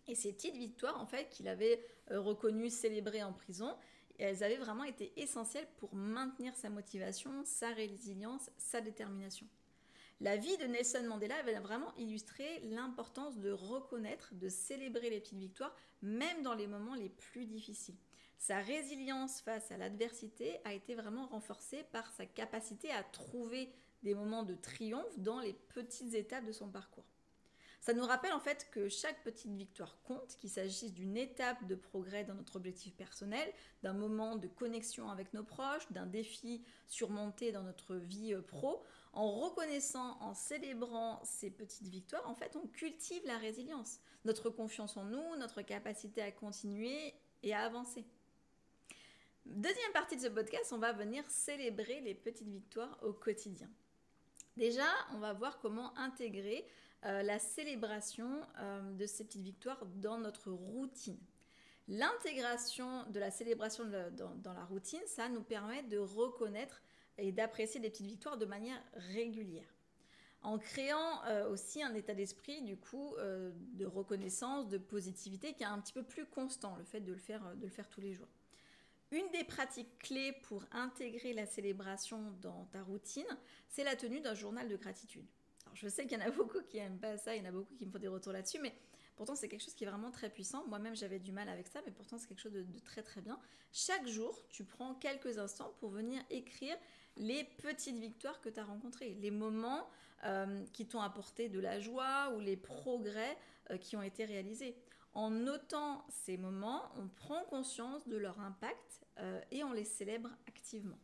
Et 0.08 0.16
ces 0.16 0.34
petites 0.34 0.58
victoires, 0.58 1.00
en 1.02 1.06
fait, 1.06 1.30
qu'il 1.30 1.48
avait 1.48 1.86
euh, 2.12 2.20
reconnues, 2.20 2.70
célébrées 2.70 3.24
en 3.24 3.34
prison, 3.34 3.76
elles 4.20 4.44
avaient 4.44 4.58
vraiment 4.58 4.84
été 4.84 5.12
essentielles 5.18 5.68
pour 5.78 5.96
maintenir 5.96 6.56
sa 6.56 6.70
motivation, 6.70 7.44
sa 7.46 7.70
résilience, 7.70 8.50
sa 8.58 8.82
détermination. 8.82 9.48
La 10.22 10.38
vie 10.38 10.58
de 10.58 10.66
Nelson 10.66 11.04
Mandela 11.08 11.36
avait 11.38 11.60
vraiment 11.60 11.94
illustré 11.96 12.62
l'importance 12.62 13.40
de 13.40 13.52
reconnaître, 13.52 14.34
de 14.36 14.48
célébrer 14.48 15.10
les 15.10 15.20
petites 15.20 15.40
victoires, 15.40 15.76
même 16.02 16.44
dans 16.44 16.54
les 16.54 16.68
moments 16.68 16.96
les 16.96 17.10
plus 17.10 17.46
difficiles. 17.46 17.98
Sa 18.38 18.60
résilience 18.60 19.42
face 19.42 19.72
à 19.72 19.78
l'adversité 19.78 20.60
a 20.66 20.74
été 20.74 20.96
vraiment 20.96 21.28
renforcée 21.28 21.84
par 21.92 22.12
sa 22.12 22.26
capacité 22.26 22.92
à 22.92 23.04
trouver 23.04 23.70
des 24.04 24.14
moments 24.14 24.44
de 24.44 24.56
triomphe 24.56 25.18
dans 25.18 25.40
les 25.40 25.54
petites 25.54 26.14
étapes 26.14 26.46
de 26.46 26.52
son 26.52 26.70
parcours. 26.70 27.06
Ça 27.84 27.94
nous 27.94 28.06
rappelle 28.06 28.32
en 28.32 28.40
fait 28.40 28.70
que 28.72 28.88
chaque 28.88 29.22
petite 29.26 29.52
victoire 29.52 29.98
compte, 30.04 30.38
qu'il 30.40 30.50
s'agisse 30.50 30.94
d'une 30.94 31.18
étape 31.18 31.68
de 31.68 31.76
progrès 31.76 32.24
dans 32.24 32.34
notre 32.34 32.56
objectif 32.56 32.96
personnel, 32.96 33.52
d'un 33.82 33.92
moment 33.92 34.38
de 34.38 34.48
connexion 34.48 35.10
avec 35.10 35.34
nos 35.34 35.44
proches, 35.44 35.92
d'un 35.92 36.06
défi 36.06 36.64
surmonté 36.88 37.52
dans 37.52 37.62
notre 37.62 37.96
vie 37.98 38.34
euh, 38.34 38.42
pro. 38.42 38.82
En 39.12 39.30
reconnaissant, 39.30 40.18
en 40.22 40.34
célébrant 40.34 41.20
ces 41.26 41.52
petites 41.52 41.90
victoires, 41.90 42.26
en 42.30 42.36
fait, 42.36 42.56
on 42.56 42.66
cultive 42.68 43.22
la 43.26 43.38
résilience, 43.38 44.00
notre 44.24 44.50
confiance 44.50 44.96
en 44.96 45.04
nous, 45.04 45.36
notre 45.36 45.62
capacité 45.62 46.22
à 46.22 46.32
continuer 46.32 47.14
et 47.44 47.54
à 47.54 47.66
avancer. 47.66 48.06
Deuxième 49.46 49.92
partie 49.92 50.16
de 50.16 50.22
ce 50.22 50.30
podcast, 50.30 50.72
on 50.72 50.78
va 50.78 50.94
venir 50.94 51.30
célébrer 51.30 52.00
les 52.00 52.16
petites 52.16 52.48
victoires 52.48 52.98
au 53.02 53.12
quotidien. 53.12 53.70
Déjà, 54.56 54.88
on 55.12 55.18
va 55.18 55.34
voir 55.34 55.60
comment 55.60 55.94
intégrer 55.98 56.66
euh, 57.06 57.22
la 57.22 57.40
célébration 57.40 58.30
euh, 58.60 58.82
de 58.94 59.06
ces 59.06 59.26
petites 59.26 59.42
victoires 59.42 59.86
dans 59.96 60.18
notre 60.18 60.52
routine. 60.52 61.20
L'intégration 61.90 63.04
de 63.10 63.20
la 63.20 63.30
célébration 63.30 63.84
dans, 64.16 64.54
la 64.54 64.64
routine, 64.64 65.02
ça 65.06 65.28
nous 65.28 65.44
permet 65.44 65.84
de 65.84 65.98
reconnaître 65.98 66.82
et 67.18 67.34
d'apprécier 67.34 67.82
des 67.82 67.90
petites 67.90 68.08
victoires 68.08 68.38
de 68.38 68.46
manière 68.46 68.82
régulière. 68.94 69.68
En 70.44 70.58
créant 70.58 71.24
euh, 71.26 71.50
aussi 71.50 71.84
un 71.84 71.94
état 71.94 72.14
d'esprit, 72.14 72.62
du 72.62 72.78
coup, 72.78 73.16
de 73.18 73.86
reconnaissance, 73.86 74.70
de 74.70 74.78
positivité 74.78 75.54
qui 75.54 75.64
est 75.64 75.68
un 75.68 75.80
petit 75.80 75.94
peu 75.94 76.04
plus 76.04 76.26
constant, 76.26 76.76
le 76.78 76.86
fait 76.86 77.02
de 77.02 77.12
le 77.12 77.18
faire, 77.18 77.56
de 77.56 77.64
le 77.64 77.72
faire 77.72 77.90
tous 77.90 78.02
les 78.02 78.14
jours. 78.14 78.30
Une 79.12 79.30
des 79.32 79.44
pratiques 79.44 80.00
clés 80.00 80.34
pour 80.44 80.64
intégrer 80.72 81.34
la 81.34 81.46
célébration 81.46 82.32
dans 82.42 82.66
ta 82.72 82.82
routine, 82.82 83.38
c'est 83.68 83.84
la 83.84 83.96
tenue 83.96 84.22
d'un 84.22 84.34
journal 84.34 84.70
de 84.70 84.76
gratitude 84.78 85.28
je 85.74 85.88
sais 85.88 86.06
qu'il 86.06 86.20
y 86.20 86.22
en 86.22 86.26
a 86.26 86.32
beaucoup 86.32 86.62
qui 86.62 86.78
aiment 86.78 87.00
pas 87.00 87.18
ça, 87.18 87.36
il 87.36 87.44
y 87.44 87.46
en 87.46 87.50
a 87.50 87.52
beaucoup 87.52 87.76
qui 87.76 87.86
me 87.86 87.92
font 87.92 88.00
des 88.00 88.08
retours 88.08 88.34
là-dessus, 88.34 88.60
mais 88.60 88.74
pourtant 89.16 89.36
c'est 89.36 89.48
quelque 89.48 89.64
chose 89.64 89.74
qui 89.74 89.84
est 89.84 89.88
vraiment 89.88 90.12
très 90.12 90.30
puissant. 90.30 90.66
Moi-même 90.68 90.96
j'avais 90.96 91.20
du 91.20 91.32
mal 91.32 91.50
avec 91.50 91.68
ça, 91.68 91.82
mais 91.86 91.92
pourtant 91.92 92.18
c'est 92.18 92.28
quelque 92.28 92.42
chose 92.42 92.54
de, 92.54 92.66
très 92.84 93.04
très 93.04 93.22
bien. 93.22 93.40
Chaque 93.72 94.08
jour, 94.08 94.38
tu 94.50 94.64
prends 94.64 94.96
quelques 94.96 95.38
instants 95.38 95.74
pour 95.80 95.90
venir 95.90 96.22
écrire 96.30 96.76
les 97.18 97.44
petites 97.44 97.98
victoires 97.98 98.42
que 98.42 98.50
tu 98.50 98.60
as 98.60 98.66
rencontrées, 98.66 99.16
les 99.22 99.32
moments 99.32 99.88
euh, 100.26 100.64
qui 100.74 100.88
t'ont 100.88 101.02
apporté 101.02 101.50
de 101.50 101.60
la 101.60 101.80
joie 101.80 102.34
ou 102.36 102.40
les 102.40 102.58
progrès 102.58 103.38
euh, 103.72 103.78
qui 103.78 103.96
ont 103.96 104.04
été 104.04 104.26
réalisés. 104.26 104.76
En 105.14 105.30
notant 105.30 106.06
ces 106.10 106.38
moments, 106.38 106.92
on 106.98 107.08
prend 107.08 107.44
conscience 107.44 108.08
de 108.08 108.18
leur 108.18 108.40
impact 108.40 109.02
euh, 109.20 109.40
et 109.52 109.64
on 109.64 109.72
les 109.72 109.84
célèbre 109.84 110.30
activement. 110.48 110.98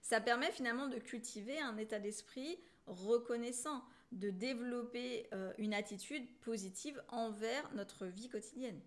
Ça 0.00 0.20
permet 0.20 0.50
finalement 0.50 0.88
de 0.88 0.98
cultiver 0.98 1.60
un 1.60 1.76
état 1.76 1.98
d'esprit 1.98 2.58
reconnaissant 2.86 3.84
de 4.12 4.30
développer 4.30 5.26
euh, 5.32 5.52
une 5.58 5.74
attitude 5.74 6.26
positive 6.40 7.02
envers 7.08 7.72
notre 7.74 8.06
vie 8.06 8.28
quotidienne. 8.28 8.80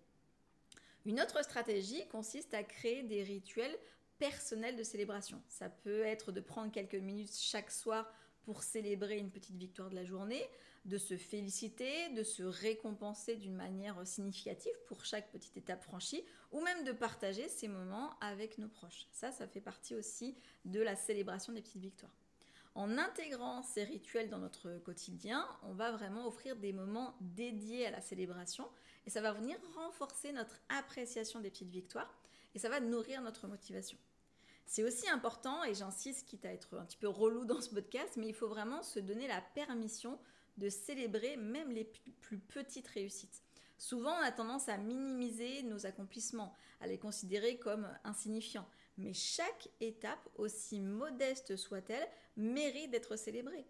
Une 1.04 1.20
autre 1.20 1.42
stratégie 1.44 2.06
consiste 2.08 2.54
à 2.54 2.62
créer 2.62 3.02
des 3.02 3.22
rituels 3.22 3.76
personnels 4.18 4.76
de 4.76 4.82
célébration. 4.82 5.42
Ça 5.48 5.68
peut 5.68 6.02
être 6.02 6.32
de 6.32 6.40
prendre 6.40 6.72
quelques 6.72 6.94
minutes 6.94 7.36
chaque 7.38 7.70
soir 7.70 8.12
pour 8.42 8.62
célébrer 8.62 9.18
une 9.18 9.30
petite 9.30 9.56
victoire 9.56 9.90
de 9.90 9.94
la 9.94 10.04
journée, 10.04 10.42
de 10.84 10.98
se 10.98 11.16
féliciter, 11.16 12.10
de 12.10 12.22
se 12.22 12.44
récompenser 12.44 13.36
d'une 13.36 13.56
manière 13.56 14.06
significative 14.06 14.72
pour 14.86 15.04
chaque 15.04 15.30
petite 15.32 15.56
étape 15.56 15.82
franchie, 15.82 16.24
ou 16.52 16.60
même 16.60 16.84
de 16.84 16.92
partager 16.92 17.48
ces 17.48 17.66
moments 17.66 18.16
avec 18.20 18.58
nos 18.58 18.68
proches. 18.68 19.06
Ça, 19.10 19.32
ça 19.32 19.48
fait 19.48 19.60
partie 19.60 19.96
aussi 19.96 20.36
de 20.64 20.80
la 20.80 20.94
célébration 20.94 21.52
des 21.52 21.60
petites 21.60 21.82
victoires. 21.82 22.14
En 22.76 22.98
intégrant 22.98 23.62
ces 23.62 23.84
rituels 23.84 24.28
dans 24.28 24.38
notre 24.38 24.76
quotidien, 24.84 25.48
on 25.62 25.72
va 25.72 25.92
vraiment 25.92 26.26
offrir 26.26 26.56
des 26.56 26.74
moments 26.74 27.16
dédiés 27.22 27.86
à 27.86 27.90
la 27.90 28.02
célébration 28.02 28.68
et 29.06 29.10
ça 29.10 29.22
va 29.22 29.32
venir 29.32 29.56
renforcer 29.74 30.30
notre 30.32 30.60
appréciation 30.68 31.40
des 31.40 31.48
petites 31.48 31.70
victoires 31.70 32.14
et 32.54 32.58
ça 32.58 32.68
va 32.68 32.80
nourrir 32.80 33.22
notre 33.22 33.48
motivation. 33.48 33.96
C'est 34.66 34.82
aussi 34.82 35.08
important, 35.08 35.64
et 35.64 35.72
j'insiste, 35.72 36.28
quitte 36.28 36.44
à 36.44 36.52
être 36.52 36.76
un 36.76 36.84
petit 36.84 36.98
peu 36.98 37.08
relou 37.08 37.46
dans 37.46 37.62
ce 37.62 37.70
podcast, 37.70 38.12
mais 38.18 38.28
il 38.28 38.34
faut 38.34 38.48
vraiment 38.48 38.82
se 38.82 39.00
donner 39.00 39.26
la 39.26 39.40
permission 39.40 40.18
de 40.58 40.68
célébrer 40.68 41.38
même 41.38 41.70
les 41.70 41.90
plus 42.20 42.38
petites 42.38 42.88
réussites. 42.88 43.42
Souvent, 43.78 44.12
on 44.18 44.22
a 44.22 44.32
tendance 44.32 44.68
à 44.68 44.76
minimiser 44.76 45.62
nos 45.62 45.86
accomplissements, 45.86 46.54
à 46.80 46.86
les 46.86 46.98
considérer 46.98 47.58
comme 47.58 47.88
insignifiants 48.04 48.68
mais 48.98 49.12
chaque 49.12 49.68
étape, 49.80 50.28
aussi 50.36 50.80
modeste 50.80 51.56
soit-elle, 51.56 52.08
mérite 52.36 52.90
d'être 52.90 53.16
célébrée. 53.16 53.66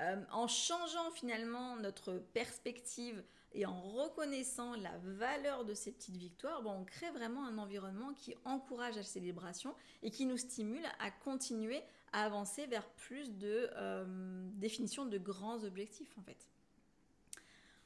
Euh, 0.00 0.22
en 0.30 0.48
changeant 0.48 1.10
finalement 1.10 1.76
notre 1.76 2.14
perspective 2.32 3.22
et 3.52 3.66
en 3.66 3.80
reconnaissant 3.80 4.74
la 4.76 4.96
valeur 4.98 5.64
de 5.64 5.74
ces 5.74 5.92
petites 5.92 6.16
victoires, 6.16 6.62
on 6.64 6.84
crée 6.84 7.10
vraiment 7.10 7.44
un 7.44 7.58
environnement 7.58 8.14
qui 8.14 8.34
encourage 8.44 8.96
la 8.96 9.02
célébration 9.02 9.74
et 10.02 10.10
qui 10.10 10.26
nous 10.26 10.36
stimule 10.36 10.84
à 11.00 11.10
continuer 11.10 11.82
à 12.12 12.24
avancer 12.24 12.66
vers 12.66 12.88
plus 12.90 13.30
de 13.36 13.68
euh, 13.74 14.48
définition 14.54 15.04
de 15.04 15.18
grands 15.18 15.64
objectifs 15.64 16.16
en 16.18 16.22
fait. 16.22 16.48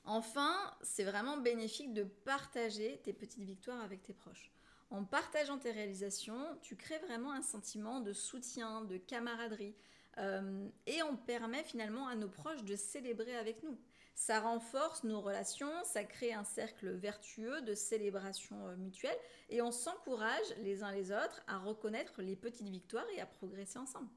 Enfin, 0.04 0.54
c'est 0.82 1.04
vraiment 1.04 1.38
bénéfique 1.38 1.94
de 1.94 2.04
partager 2.04 3.00
tes 3.02 3.14
petites 3.14 3.42
victoires 3.42 3.80
avec 3.80 4.02
tes 4.02 4.12
proches. 4.12 4.53
En 4.94 5.02
partageant 5.02 5.58
tes 5.58 5.72
réalisations, 5.72 6.56
tu 6.62 6.76
crées 6.76 7.00
vraiment 7.00 7.32
un 7.32 7.42
sentiment 7.42 7.98
de 7.98 8.12
soutien, 8.12 8.82
de 8.82 8.96
camaraderie, 8.96 9.74
euh, 10.18 10.68
et 10.86 11.02
on 11.02 11.16
permet 11.16 11.64
finalement 11.64 12.06
à 12.06 12.14
nos 12.14 12.28
proches 12.28 12.62
de 12.62 12.76
célébrer 12.76 13.34
avec 13.34 13.64
nous. 13.64 13.76
Ça 14.14 14.38
renforce 14.38 15.02
nos 15.02 15.20
relations, 15.20 15.72
ça 15.82 16.04
crée 16.04 16.32
un 16.32 16.44
cercle 16.44 16.90
vertueux 16.90 17.60
de 17.62 17.74
célébration 17.74 18.68
euh, 18.68 18.76
mutuelle, 18.76 19.18
et 19.50 19.60
on 19.62 19.72
s'encourage 19.72 20.54
les 20.58 20.84
uns 20.84 20.92
les 20.92 21.10
autres 21.10 21.42
à 21.48 21.58
reconnaître 21.58 22.22
les 22.22 22.36
petites 22.36 22.68
victoires 22.68 23.08
et 23.16 23.20
à 23.20 23.26
progresser 23.26 23.80
ensemble. 23.80 24.10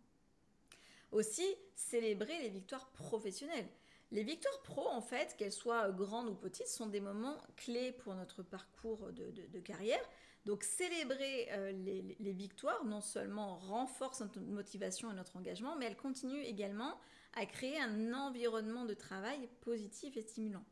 Aussi, 1.12 1.56
célébrer 1.74 2.38
les 2.38 2.50
victoires 2.50 2.92
professionnelles. 2.92 3.68
Les 4.12 4.24
victoires 4.24 4.62
pro, 4.62 4.88
en 4.88 5.02
fait, 5.02 5.36
qu'elles 5.38 5.52
soient 5.52 5.90
grandes 5.90 6.30
ou 6.30 6.36
petites, 6.36 6.68
sont 6.68 6.86
des 6.86 7.02
moments 7.02 7.42
clés 7.56 7.94
pour 7.94 8.14
notre 8.14 8.44
parcours 8.44 9.12
de 9.12 9.60
carrière. 9.60 10.08
Donc 10.48 10.64
célébrer 10.64 11.50
euh, 11.52 11.74
les, 11.74 12.32
victoires 12.32 12.86
non 12.86 13.02
seulement 13.02 13.58
renforce 13.58 14.22
notre 14.22 14.40
motivation 14.40 15.12
et 15.12 15.14
notre 15.14 15.36
engagement, 15.36 15.76
mais 15.76 15.88
elle 15.88 15.98
continue 15.98 16.42
également 16.42 16.98
à 17.36 17.46
créer 17.46 17.78
un 17.82 18.14
environnement 18.14 18.86
de 18.86 18.94
travail 18.94 19.50
positif 19.60 20.16
et 20.16 20.22
stimulant. 20.22 20.64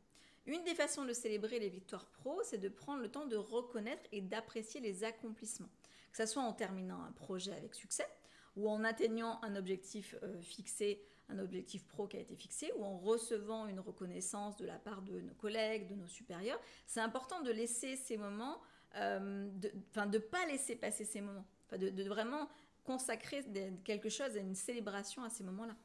Une 0.46 0.64
des 0.64 0.74
façons 0.74 1.04
de 1.04 1.12
célébrer 1.12 1.58
les 1.58 1.68
victoires 1.68 2.06
pro, 2.06 2.40
c'est 2.42 2.56
de 2.56 2.70
prendre 2.70 3.02
le 3.02 3.10
temps 3.10 3.26
de 3.26 3.36
reconnaître 3.36 4.02
et 4.12 4.22
d'apprécier 4.22 4.80
les 4.80 5.04
accomplissements, 5.04 5.68
que 6.10 6.16
ce 6.16 6.24
soit 6.24 6.42
en 6.42 6.54
terminant 6.54 7.02
un 7.02 7.12
projet 7.12 7.52
avec 7.52 7.74
succès 7.74 8.08
ou 8.56 8.70
en 8.70 8.82
atteignant 8.82 9.38
un 9.42 9.56
objectif 9.56 10.14
euh, 10.22 10.40
fixé, 10.40 11.02
un 11.28 11.38
objectif 11.38 11.86
pro 11.86 12.06
qui 12.06 12.16
a 12.16 12.20
été 12.20 12.34
fixé, 12.34 12.72
ou 12.78 12.84
en 12.84 12.96
recevant 12.96 13.66
une 13.66 13.80
reconnaissance 13.80 14.56
de 14.56 14.64
la 14.64 14.78
part 14.78 15.02
de 15.02 15.20
nos 15.20 15.34
collègues, 15.34 15.86
de 15.86 15.94
nos 15.94 16.06
supérieurs. 16.06 16.60
C'est 16.86 17.00
important 17.00 17.42
de 17.42 17.50
laisser 17.50 17.96
ces 17.96 18.16
moments 18.16 18.58
euh, 18.96 19.48
de 19.50 19.70
ne 20.00 20.18
pas 20.18 20.46
laisser 20.46 20.76
passer 20.76 21.04
ces 21.04 21.20
moments, 21.20 21.46
de, 21.72 21.90
de, 21.90 22.04
vraiment 22.04 22.48
consacrer 22.84 23.44
quelque 23.84 24.08
chose 24.08 24.36
à 24.36 24.40
une 24.40 24.54
célébration 24.54 25.22
à 25.22 25.30
ces 25.30 25.44
moments-là. 25.44 25.76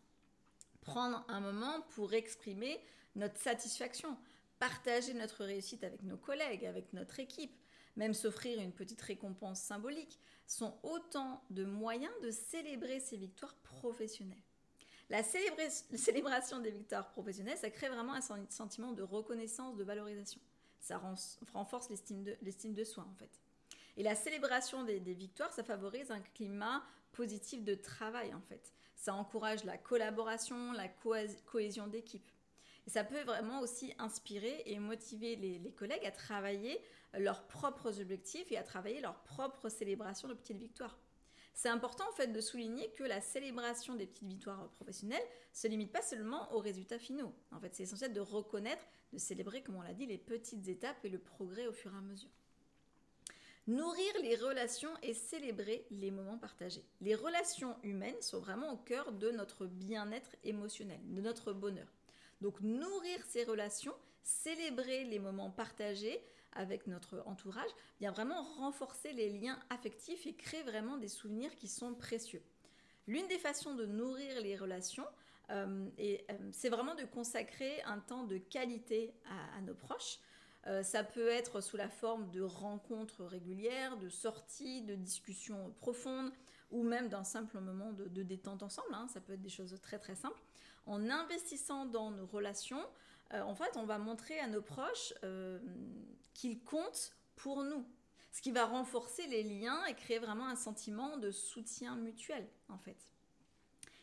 Prendre 0.81 1.25
un 1.27 1.39
moment 1.39 1.81
pour 1.91 2.13
exprimer 2.13 2.79
notre 3.15 3.37
satisfaction, 3.37 4.17
partager 4.59 5.13
notre 5.13 5.43
réussite 5.43 5.83
avec 5.83 6.03
nos 6.03 6.17
collègues, 6.17 6.65
avec 6.65 6.93
notre 6.93 7.19
équipe, 7.19 7.55
même 7.95 8.13
s'offrir 8.13 8.59
une 8.59 8.71
petite 8.71 9.01
récompense 9.01 9.59
symbolique, 9.59 10.19
sont 10.47 10.77
autant 10.83 11.43
de 11.49 11.65
moyens 11.65 12.13
de 12.23 12.31
célébrer 12.31 12.99
ces 12.99 13.17
victoires 13.17 13.55
professionnelles. 13.55 14.41
La 15.09 15.23
célébration 15.23 16.59
des 16.59 16.71
victoires 16.71 17.09
professionnelles, 17.09 17.57
ça 17.57 17.69
crée 17.69 17.89
vraiment 17.89 18.13
un 18.13 18.21
sentiment 18.49 18.93
de 18.93 19.03
reconnaissance, 19.03 19.75
de 19.75 19.83
valorisation 19.83 20.39
ça 20.81 20.99
renforce 21.53 21.89
l'estime 21.89 22.73
de, 22.73 22.83
soi 22.83 23.05
en 23.09 23.15
fait. 23.15 23.39
Et 23.97 24.03
la 24.03 24.15
célébration 24.15 24.83
des, 24.83 24.99
victoires, 24.99 25.53
ça 25.53 25.63
favorise 25.63 26.11
un 26.11 26.19
climat 26.19 26.83
positif 27.11 27.63
de 27.63 27.75
travail 27.75 28.33
en 28.33 28.41
fait. 28.41 28.73
Ça 28.95 29.13
encourage 29.13 29.63
la 29.63 29.77
collaboration, 29.77 30.73
la 30.73 30.87
cohésion 31.45 31.87
d'équipe. 31.87 32.27
Et 32.87 32.89
ça 32.89 33.03
peut 33.03 33.21
vraiment 33.21 33.61
aussi 33.61 33.93
inspirer 33.99 34.63
et 34.65 34.79
motiver 34.79 35.35
les, 35.35 35.59
les, 35.59 35.71
collègues 35.71 36.05
à 36.05 36.11
travailler 36.11 36.83
leurs 37.13 37.43
propres 37.47 37.99
objectifs 38.01 38.51
et 38.51 38.57
à 38.57 38.63
travailler 38.63 39.01
leur 39.01 39.21
propre 39.21 39.69
célébration 39.69 40.27
de 40.27 40.33
petites 40.33 40.57
victoires. 40.57 40.97
C'est 41.53 41.69
important 41.69 42.07
en 42.09 42.13
fait 42.13 42.27
de 42.27 42.41
souligner 42.41 42.89
que 42.91 43.03
la 43.03 43.21
célébration 43.21 43.95
des 43.95 44.07
petites 44.07 44.27
victoires 44.27 44.69
professionnelles 44.69 45.23
se 45.53 45.67
limite 45.67 45.91
pas 45.91 46.01
seulement 46.01 46.51
aux 46.53 46.59
résultats 46.59 46.99
finaux. 46.99 47.33
En 47.51 47.59
fait, 47.59 47.75
c'est 47.75 47.83
essentiel 47.83 48.13
de 48.13 48.21
reconnaître 48.21 48.85
de 49.13 49.17
célébrer, 49.17 49.61
comme 49.61 49.75
on 49.75 49.81
l'a 49.81 49.93
dit, 49.93 50.05
les 50.05 50.17
petites 50.17 50.67
étapes 50.67 51.03
et 51.03 51.09
le 51.09 51.19
progrès 51.19 51.67
au 51.67 51.73
fur 51.73 51.93
et 51.93 51.97
à 51.97 52.01
mesure. 52.01 52.29
Nourrir 53.67 54.13
les 54.21 54.35
relations 54.35 54.91
et 55.03 55.13
célébrer 55.13 55.85
les 55.91 56.09
moments 56.09 56.37
partagés. 56.37 56.83
Les 56.99 57.13
relations 57.13 57.77
humaines 57.83 58.21
sont 58.21 58.39
vraiment 58.39 58.73
au 58.73 58.77
cœur 58.77 59.11
de 59.11 59.29
notre 59.31 59.67
bien-être 59.67 60.35
émotionnel, 60.43 60.99
de 61.03 61.21
notre 61.21 61.53
bonheur. 61.53 61.87
Donc 62.41 62.59
nourrir 62.61 63.23
ces 63.27 63.43
relations, 63.43 63.93
célébrer 64.23 65.03
les 65.03 65.19
moments 65.19 65.51
partagés 65.51 66.23
avec 66.53 66.87
notre 66.87 67.23
entourage, 67.25 67.69
vient 67.99 68.11
vraiment 68.11 68.43
renforcer 68.43 69.13
les 69.13 69.29
liens 69.29 69.59
affectifs 69.69 70.25
et 70.27 70.33
créer 70.33 70.63
vraiment 70.63 70.97
des 70.97 71.07
souvenirs 71.07 71.55
qui 71.55 71.67
sont 71.67 71.93
précieux. 71.93 72.43
L'une 73.07 73.27
des 73.27 73.39
façons 73.39 73.75
de 73.75 73.85
nourrir 73.85 74.41
les 74.41 74.55
relations, 74.55 75.07
euh, 75.49 75.87
euh, 75.99 76.17
c'est 76.51 76.69
vraiment 76.69 76.95
de 76.95 77.03
consacrer 77.03 77.81
un 77.83 77.99
temps 77.99 78.23
de 78.23 78.37
qualité 78.37 79.13
à 79.57 79.61
nos 79.61 79.75
proches. 79.75 80.19
Euh, 80.67 80.83
ça 80.83 81.03
peut 81.03 81.29
être 81.29 81.61
sous 81.61 81.77
la 81.77 81.89
forme 81.89 82.29
de 82.29 82.41
rencontres 82.41 83.23
régulières, 83.25 83.97
de 83.97 84.09
sorties, 84.09 84.83
de 84.83 84.95
discussions 84.95 85.73
profondes, 85.79 86.31
ou 86.69 86.83
même 86.83 87.09
d'un 87.09 87.23
simple 87.23 87.59
moment 87.59 87.91
de, 87.91 88.23
détente 88.23 88.61
ensemble. 88.61 88.93
Hein. 88.93 89.07
Ça 89.07 89.19
peut 89.21 89.33
être 89.33 89.41
des 89.41 89.49
choses 89.49 89.77
très 89.81 89.97
très 89.97 90.15
simples. 90.15 90.41
En 90.85 91.09
investissant 91.09 91.85
dans 91.85 92.11
nos 92.11 92.27
relations, 92.27 92.83
euh, 93.33 93.41
en 93.41 93.55
fait, 93.55 93.75
on 93.75 93.85
va 93.85 93.97
montrer 93.97 94.39
à 94.39 94.47
nos 94.47 94.61
proches 94.61 95.13
euh, 95.23 95.59
qu'ils 96.33 96.63
comptent 96.63 97.15
pour 97.35 97.63
nous. 97.63 97.85
Ce 98.31 98.41
qui 98.41 98.51
va 98.51 98.65
renforcer 98.65 99.27
les 99.27 99.43
liens 99.43 99.83
et 99.85 99.93
créer 99.93 100.19
vraiment 100.19 100.47
un 100.47 100.55
sentiment 100.55 101.17
de 101.17 101.31
soutien 101.31 101.95
mutuel, 101.97 102.47
en 102.69 102.77
fait. 102.77 102.97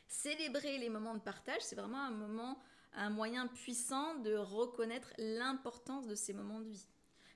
Célébrer 0.06 0.78
les 0.78 0.90
moments 0.90 1.14
de 1.14 1.20
partage, 1.20 1.62
c'est 1.62 1.76
vraiment 1.76 2.00
un 2.00 2.10
moment 2.10 2.58
un 2.94 3.10
moyen 3.10 3.46
puissant 3.46 4.14
de 4.16 4.34
reconnaître 4.34 5.12
l'importance 5.18 6.06
de 6.06 6.14
ces 6.14 6.32
moments 6.32 6.60
de 6.60 6.68
vie. 6.68 6.86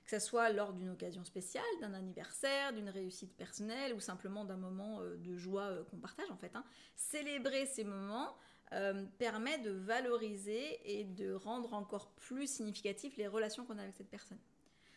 Que 0.03 0.09
ce 0.09 0.19
soit 0.19 0.49
lors 0.49 0.73
d'une 0.73 0.89
occasion 0.89 1.23
spéciale, 1.23 1.63
d'un 1.79 1.93
anniversaire, 1.93 2.73
d'une 2.73 2.89
réussite 2.89 3.33
personnelle 3.37 3.93
ou 3.93 3.99
simplement 3.99 4.43
d'un 4.43 4.57
moment 4.57 4.99
euh, 4.99 5.15
de 5.17 5.37
joie 5.37 5.85
qu'on 5.89 5.97
partage 5.97 6.29
en 6.29 6.37
fait. 6.37 6.55
Hein. 6.55 6.65
Célébrer 6.95 7.65
ces 7.67 7.83
moments 7.83 8.35
euh, 8.73 9.05
permet 9.19 9.59
de 9.59 9.71
valoriser 9.71 10.79
et 10.83 11.03
de 11.03 11.33
rendre 11.33 11.73
encore 11.73 12.09
plus 12.11 12.47
significatif 12.47 13.17
les 13.17 13.27
relations 13.27 13.65
qu'on 13.65 13.77
a 13.77 13.83
avec 13.83 13.95
cette 13.95 14.09
personne. 14.09 14.39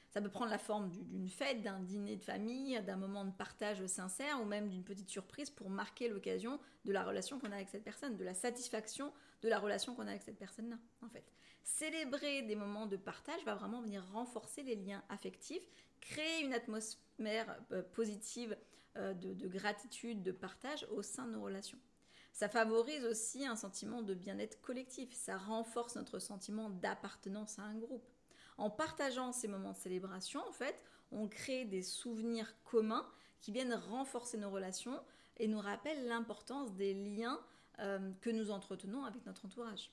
Ça 0.08 0.22
peut 0.22 0.30
prendre 0.30 0.50
la 0.50 0.58
forme 0.58 0.88
d'une 0.90 1.28
fête, 1.28 1.60
d'un 1.60 1.80
dîner 1.80 2.16
de 2.16 2.24
famille, 2.24 2.80
d'un 2.86 2.96
moment 2.96 3.26
de 3.26 3.32
partage 3.32 3.84
sincère 3.86 4.40
ou 4.40 4.46
même 4.46 4.70
d'une 4.70 4.82
petite 4.82 5.10
surprise 5.10 5.50
pour 5.50 5.68
marquer 5.68 6.08
l'occasion 6.08 6.58
de 6.86 6.92
la 6.92 7.04
relation 7.04 7.38
qu'on 7.38 7.52
a 7.52 7.56
avec 7.56 7.68
cette 7.68 7.84
personne, 7.84 8.16
de 8.16 8.24
la 8.24 8.32
satisfaction 8.32 9.12
de 9.42 9.50
la 9.50 9.58
relation 9.58 9.94
qu'on 9.94 10.06
a 10.06 10.10
avec 10.10 10.22
cette 10.22 10.38
personne-là, 10.38 10.78
en 11.02 11.08
fait. 11.10 11.24
Célébrer 11.62 12.42
des 12.42 12.56
moments 12.56 12.86
de 12.86 12.96
partage 12.96 13.44
va 13.44 13.54
vraiment 13.56 13.82
venir 13.82 14.02
renforcer 14.12 14.62
les 14.62 14.76
liens 14.76 15.04
affectifs, 15.10 15.68
créer 16.00 16.44
une 16.44 16.54
atmosphère 16.54 17.54
euh, 17.72 17.82
positive 17.82 18.56
euh, 18.96 19.12
de 19.12 19.48
gratitude, 19.48 20.22
de 20.22 20.32
partage 20.32 20.86
au 20.92 21.02
sein 21.02 21.26
de 21.26 21.32
nos 21.32 21.42
relations. 21.42 21.78
Ça 22.36 22.50
favorise 22.50 23.06
aussi 23.06 23.46
un 23.46 23.56
sentiment 23.56 24.02
de 24.02 24.12
bien-être 24.12 24.60
collectif, 24.60 25.10
ça 25.14 25.38
renforce 25.38 25.96
notre 25.96 26.18
sentiment 26.18 26.68
d'appartenance 26.68 27.58
à 27.58 27.62
un 27.62 27.78
groupe. 27.78 28.06
En 28.58 28.68
partageant 28.68 29.32
ces 29.32 29.48
moments 29.48 29.72
de 29.72 29.78
célébration, 29.78 30.46
en 30.46 30.52
fait, 30.52 30.78
on 31.12 31.28
crée 31.28 31.64
des 31.64 31.80
souvenirs 31.80 32.54
communs 32.62 33.08
qui 33.40 33.52
viennent 33.52 33.72
renforcer 33.72 34.36
nos 34.36 34.50
relations 34.50 35.00
et 35.38 35.48
nous 35.48 35.60
rappellent 35.60 36.06
l'importance 36.08 36.74
des 36.74 36.92
liens 36.92 37.40
euh, 37.78 38.12
que 38.20 38.28
nous 38.28 38.50
entretenons 38.50 39.04
avec 39.04 39.24
notre 39.24 39.46
entourage. 39.46 39.90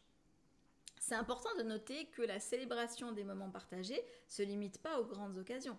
C'est 0.99 1.15
important 1.15 1.55
de 1.57 1.63
noter 1.63 2.07
que 2.07 2.23
la 2.23 2.41
célébration 2.41 3.13
des 3.13 3.23
moments 3.23 3.51
partagés 3.51 3.95
ne 3.95 4.31
se 4.33 4.43
limite 4.43 4.81
pas 4.81 4.99
aux 4.99 5.05
grandes 5.05 5.37
occasions. 5.37 5.77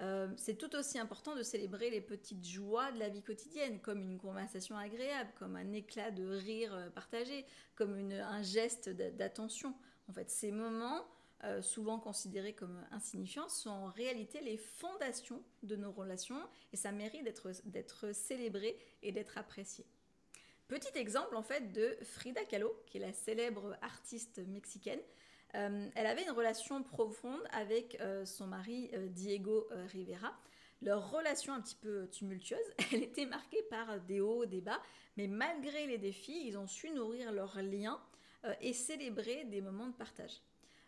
Euh, 0.00 0.28
c'est 0.36 0.56
tout 0.56 0.74
aussi 0.74 0.98
important 0.98 1.36
de 1.36 1.42
célébrer 1.42 1.90
les 1.90 2.00
petites 2.00 2.44
joies 2.44 2.90
de 2.92 2.98
la 2.98 3.08
vie 3.08 3.22
quotidienne, 3.22 3.80
comme 3.80 4.02
une 4.02 4.18
conversation 4.18 4.76
agréable, 4.76 5.30
comme 5.38 5.56
un 5.56 5.72
éclat 5.72 6.10
de 6.10 6.26
rire 6.26 6.74
euh, 6.74 6.90
partagé, 6.90 7.46
comme 7.76 7.94
un 8.10 8.42
geste 8.42 8.88
d'attention. 8.90 9.74
En 10.08 10.12
fait, 10.12 10.30
ces 10.30 10.50
moments 10.50 11.04
euh, 11.44 11.60
souvent 11.60 11.98
considérés 11.98 12.54
comme 12.54 12.82
insignifiants, 12.90 13.50
sont 13.50 13.68
en 13.68 13.90
réalité 13.90 14.40
les 14.40 14.56
fondations 14.56 15.42
de 15.62 15.76
nos 15.76 15.92
relations 15.92 16.38
et 16.72 16.76
ça 16.76 16.90
mérite 16.90 17.22
d'être 17.66 18.12
célébré 18.12 18.78
et 19.02 19.12
d'être 19.12 19.36
apprécié. 19.36 19.84
Petit 20.68 20.96
exemple 20.96 21.36
en 21.36 21.42
fait 21.42 21.72
de 21.72 21.98
Frida 22.02 22.44
Kahlo, 22.46 22.74
qui 22.86 22.96
est 22.96 23.00
la 23.00 23.12
célèbre 23.12 23.76
artiste 23.82 24.38
mexicaine. 24.46 25.00
Euh, 25.54 25.88
elle 25.94 26.06
avait 26.06 26.24
une 26.24 26.30
relation 26.30 26.82
profonde 26.82 27.42
avec 27.52 27.96
euh, 28.00 28.24
son 28.24 28.46
mari 28.46 28.90
Diego 29.10 29.68
Rivera. 29.92 30.32
Leur 30.82 31.10
relation 31.10 31.54
un 31.54 31.60
petit 31.60 31.76
peu 31.76 32.08
tumultueuse, 32.10 32.58
elle 32.92 33.02
était 33.02 33.26
marquée 33.26 33.62
par 33.70 34.00
des 34.00 34.20
hauts, 34.20 34.46
des 34.46 34.60
bas, 34.60 34.80
mais 35.16 35.28
malgré 35.28 35.86
les 35.86 35.98
défis, 35.98 36.46
ils 36.46 36.58
ont 36.58 36.66
su 36.66 36.90
nourrir 36.90 37.32
leur 37.32 37.62
lien 37.62 38.00
et 38.60 38.74
célébrer 38.74 39.44
des 39.44 39.62
moments 39.62 39.86
de 39.86 39.94
partage. 39.94 40.42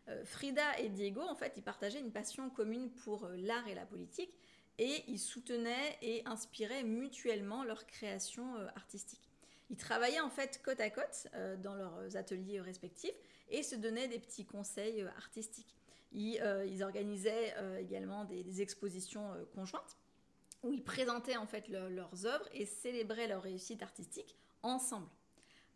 Euh, 0.08 0.24
Frida 0.24 0.78
et 0.78 0.88
Diego, 0.88 1.20
en 1.20 1.34
fait, 1.34 1.54
ils 1.56 1.62
partageaient 1.62 2.00
une 2.00 2.12
passion 2.12 2.48
commune 2.50 2.90
pour 2.90 3.24
euh, 3.24 3.36
l'art 3.36 3.66
et 3.66 3.74
la 3.74 3.86
politique 3.86 4.32
et 4.78 5.02
ils 5.08 5.18
soutenaient 5.18 5.98
et 6.02 6.22
inspiraient 6.26 6.84
mutuellement 6.84 7.64
leur 7.64 7.86
création 7.86 8.56
euh, 8.56 8.68
artistique. 8.76 9.28
Ils 9.70 9.76
travaillaient 9.76 10.20
en 10.20 10.30
fait 10.30 10.60
côte 10.64 10.80
à 10.80 10.90
côte 10.90 11.28
dans 11.58 11.74
leurs 11.74 12.16
ateliers 12.16 12.60
respectifs 12.60 13.16
et 13.48 13.62
se 13.62 13.74
donnaient 13.74 14.08
des 14.08 14.18
petits 14.18 14.44
conseils 14.44 15.02
artistiques. 15.16 15.74
Ils, 16.12 16.82
organisaient 16.82 17.54
également 17.80 18.24
des, 18.24 18.62
expositions 18.62 19.32
conjointes 19.54 19.96
où 20.62 20.72
ils 20.72 20.84
présentaient 20.84 21.36
en 21.36 21.46
fait 21.46 21.68
leurs 21.68 22.26
œuvres 22.26 22.48
et 22.52 22.64
célébraient 22.64 23.26
leur 23.26 23.42
réussite 23.42 23.82
artistique 23.82 24.36
ensemble 24.62 25.08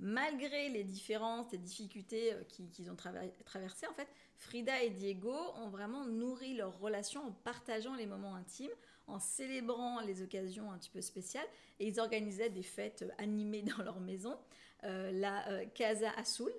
malgré 0.01 0.71
les 0.71 0.83
différences, 0.83 1.53
les 1.53 1.59
difficultés 1.59 2.33
euh, 2.33 2.43
qu'ils 2.45 2.91
ont 2.91 2.97
traversées, 2.97 3.87
en 3.87 3.95
fait, 3.95 4.09
Frida 4.37 4.83
et 4.83 4.91
Diego 4.91 5.37
ont 5.57 5.69
vraiment 5.69 6.07
nourri 6.07 6.55
leur 6.55 6.79
relation 6.81 7.27
en 7.27 7.33
partageant 7.33 7.95
les 7.95 8.07
moments 8.07 8.35
intimes, 8.35 8.71
en 9.11 9.19
célébrant 9.19 10.01
les 10.01 10.23
occasions 10.23 10.71
un 10.71 10.79
petit 10.79 10.91
peu 10.91 11.01
spéciales, 11.01 11.47
et 11.79 11.89
ils 11.89 12.01
organisaient 12.01 12.51
des 12.51 12.63
fêtes 12.63 13.03
euh, 13.03 13.11
animées 13.19 13.63
dans 13.63 13.83
leur 13.83 14.01
maison, 14.01 14.37
euh, 14.85 15.11
la 15.13 15.65
Casa 15.75 16.11
Azul, 16.17 16.53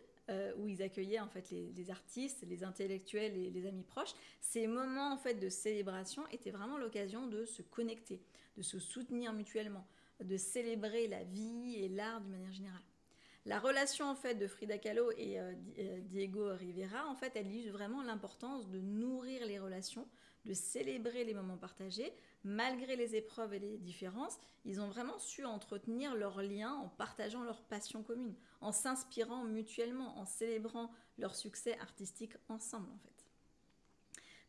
où 0.58 0.70
ils 0.70 0.82
accueillaient 0.82 1.20
en 1.20 1.28
fait 1.28 1.52
les, 1.52 1.92
artistes, 1.92 2.46
les 2.48 2.64
intellectuels 2.64 3.36
et 3.36 3.50
les 3.50 3.68
amis 3.68 3.84
proches. 3.84 4.14
Ces 4.40 4.66
moments 4.66 5.12
en 5.12 5.18
fait 5.18 5.34
de 5.34 5.50
célébration 5.50 6.26
étaient 6.32 6.52
vraiment 6.52 6.78
l'occasion 6.78 7.28
de 7.28 7.44
se 7.44 7.62
connecter, 7.62 8.22
de 8.56 8.62
se 8.62 8.80
soutenir 8.80 9.34
mutuellement, 9.34 9.86
de 10.24 10.38
célébrer 10.38 11.10
la 11.10 11.26
vie 11.26 11.76
et 11.76 11.90
l'art 11.90 12.22
d'une 12.22 12.32
manière 12.32 12.54
générale. 12.54 12.82
La 13.46 13.60
relation 13.60 14.06
en 14.06 14.16
fait 14.16 14.36
de 14.36 14.46
Frida 14.48 14.78
Kahlo 14.78 15.12
et 15.18 15.40
euh, 15.40 15.54
euh, 15.80 16.00
Diego 16.02 16.54
Rivera, 16.54 17.08
en 17.08 17.16
fait, 17.16 17.32
elle 17.36 17.48
illustre 17.48 17.72
vraiment 17.72 18.04
l'importance 18.04 18.70
de 18.70 18.80
nourrir 18.80 19.46
les 19.48 19.58
relations, 19.58 20.08
de 20.46 20.54
célébrer 20.54 21.24
les 21.24 21.34
moments 21.34 21.58
partagés, 21.58 22.14
malgré 22.44 22.96
les 22.96 23.16
épreuves 23.16 23.54
et 23.54 23.60
les 23.60 23.78
différences. 23.78 24.38
Ils 24.66 24.82
ont 24.82 24.88
vraiment 24.88 25.20
su 25.20 25.46
entretenir 25.46 26.16
leurs 26.16 26.42
liens 26.42 26.74
en 26.74 26.90
partageant 26.90 27.44
leurs 27.44 27.64
passions 27.64 28.04
communes, 28.04 28.36
en 28.60 28.72
s'inspirant 28.72 29.44
mutuellement, 29.44 30.18
en 30.18 30.26
célébrant 30.26 30.92
leur 31.18 31.36
succès 31.36 31.78
artistique 31.80 32.34
ensemble, 32.50 32.90
en 32.92 32.98
fait. 32.98 33.12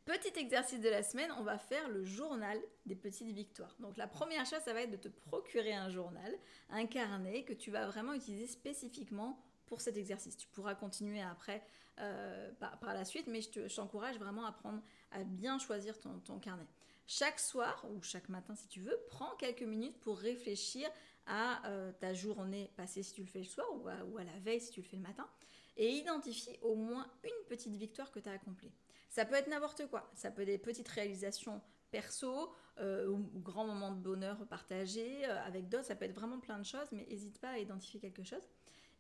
Petit 0.05 0.37
exercice 0.37 0.81
de 0.81 0.89
la 0.89 1.05
semaine, 1.05 1.31
on 1.39 1.45
va 1.45 1.59
faire 1.59 1.89
le 1.89 2.03
journal 2.03 2.61
des 2.87 2.97
petites 2.97 3.33
victoires. 3.33 3.77
Donc 3.79 3.97
la 3.97 4.09
première 4.09 4.45
chose, 4.47 4.59
ça 4.65 4.73
va 4.73 4.83
être 4.83 4.91
de 4.91 4.97
te 4.97 5.09
procurer 5.09 5.75
un 5.75 5.91
journal, 5.91 6.37
un 6.71 6.87
carnet 6.87 7.45
que 7.45 7.53
tu 7.53 7.71
vas 7.71 7.87
vraiment 7.87 8.13
utiliser 8.13 8.49
spécifiquement 8.49 9.41
pour 9.67 9.81
cet 9.81 9.97
exercice. 9.97 10.37
Tu 10.37 10.49
pourras 10.49 10.75
continuer 10.75 11.23
après 11.23 11.63
euh, 12.01 12.51
par, 12.59 12.95
la 12.95 13.05
suite, 13.05 13.29
mais 13.29 13.43
je 13.43 13.75
t'encourage 13.77 14.19
vraiment 14.19 14.45
à 14.45 14.53
prendre, 14.53 14.83
à 15.15 15.25
bien 15.25 15.59
choisir 15.59 15.99
ton, 15.99 16.39
carnet. 16.39 16.67
Chaque 17.07 17.41
soir 17.41 17.85
ou 17.91 18.03
chaque 18.03 18.29
matin 18.29 18.55
si 18.55 18.69
tu 18.69 18.81
veux, 18.81 18.99
prends 19.09 19.35
quelques 19.37 19.63
minutes 19.63 19.99
pour 20.01 20.19
réfléchir 20.19 20.89
à 21.27 21.67
euh, 21.69 21.93
ta 21.93 22.15
journée 22.15 22.71
passée 22.77 23.03
si 23.03 23.13
tu 23.15 23.23
le 23.23 23.27
fais 23.29 23.41
le 23.41 23.45
soir 23.45 23.67
ou 23.75 23.89
à, 23.89 24.05
ou 24.05 24.19
à 24.19 24.25
la 24.25 24.39
veille 24.41 24.61
si 24.61 24.71
tu 24.71 24.81
le 24.81 24.87
fais 24.87 24.97
le 24.97 25.03
matin 25.03 25.29
et 25.77 25.89
identifie 25.91 26.59
au 26.63 26.75
moins 26.75 27.11
une 27.25 27.47
petite 27.49 27.75
victoire 27.75 28.11
que 28.11 28.21
tu 28.21 28.29
as 28.29 28.33
accomplie. 28.33 28.73
Ça 29.09 29.25
peut 29.25 29.35
être 29.35 29.49
n'importe 29.49 29.87
quoi. 29.89 30.11
Ça 30.15 30.31
peut 30.31 30.43
être 30.43 30.49
des 30.49 30.59
petites 30.59 30.89
réalisations 30.89 31.61
perso 31.93 32.51
euh, 32.81 33.07
ou, 33.07 33.19
grands 33.41 33.67
moments 33.67 33.93
de 33.93 34.01
bonheur 34.01 34.39
partagés 34.49 35.25
euh, 35.27 35.45
avec 35.45 35.69
d'autres. 35.69 35.85
Ça 35.85 35.95
peut 35.95 36.07
être 36.07 36.15
vraiment 36.15 36.41
plein 36.41 36.59
de 36.59 36.65
choses, 36.65 36.89
mais 36.91 37.07
n'hésite 37.09 37.39
pas 37.39 37.51
à 37.51 37.59
identifier 37.59 38.01
quelque 38.01 38.25
chose. 38.25 38.49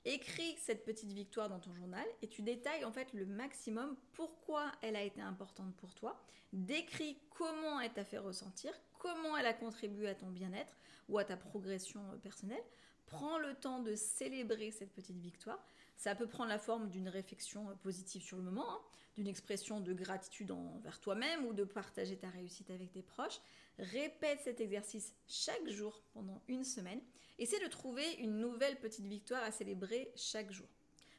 Écris 0.04 0.56
cette 0.58 0.84
petite 0.84 1.12
victoire 1.12 1.48
dans 1.48 1.60
ton 1.60 1.72
journal 1.72 2.04
et 2.22 2.28
tu 2.28 2.42
détailles 2.42 2.84
en 2.84 2.92
fait 2.92 3.12
le 3.12 3.24
maximum 3.24 3.96
pourquoi 4.12 4.72
elle 4.82 4.96
a 4.96 5.02
été 5.02 5.20
importante 5.20 5.74
pour 5.76 5.94
toi. 5.94 6.20
Décris 6.52 7.18
comment 7.30 7.80
elle 7.80 7.92
t'a 7.92 8.04
fait 8.04 8.18
ressentir, 8.18 8.72
comment 8.98 9.36
elle 9.36 9.46
a 9.46 9.54
contribué 9.54 10.08
à 10.08 10.14
ton 10.16 10.28
bien-être 10.28 10.76
ou 11.08 11.18
à 11.18 11.24
ta 11.24 11.36
progression 11.36 12.00
euh, 12.12 12.16
personnelle. 12.16 12.64
Prends 13.06 13.38
le 13.38 13.54
temps 13.54 13.80
de 13.80 13.94
célébrer 13.94 14.72
cette 14.72 14.92
petite 14.92 15.18
victoire 15.18 15.64
Ça 16.02 16.16
peut 16.16 16.26
prendre 16.26 16.48
la 16.48 16.58
forme 16.58 16.88
d'une 16.88 17.08
réflexion 17.08 17.70
euh, 17.70 17.74
positive 17.74 18.22
sur 18.22 18.36
le 18.36 18.42
moment, 18.42 18.68
hein, 18.68 18.80
d'une 19.14 19.28
expression 19.28 19.78
de 19.78 19.92
gratitude 19.92 20.50
envers 20.50 20.98
toi-même 20.98 21.46
ou 21.46 21.52
de 21.52 21.62
partager 21.62 22.16
ta 22.16 22.28
réussite 22.28 22.72
avec 22.72 22.90
tes 22.90 23.02
proches. 23.02 23.40
Répète 23.78 24.40
cet 24.42 24.60
exercice 24.60 25.14
chaque 25.28 25.68
jour 25.68 26.02
pendant 26.12 26.42
une 26.48 26.64
semaine. 26.64 27.00
Essaie 27.38 27.60
de 27.60 27.68
trouver 27.68 28.14
une 28.14 28.40
nouvelle 28.40 28.80
petite 28.80 29.06
victoire 29.06 29.44
à 29.44 29.52
célébrer 29.52 30.10
chaque 30.16 30.50
jour. 30.50 30.66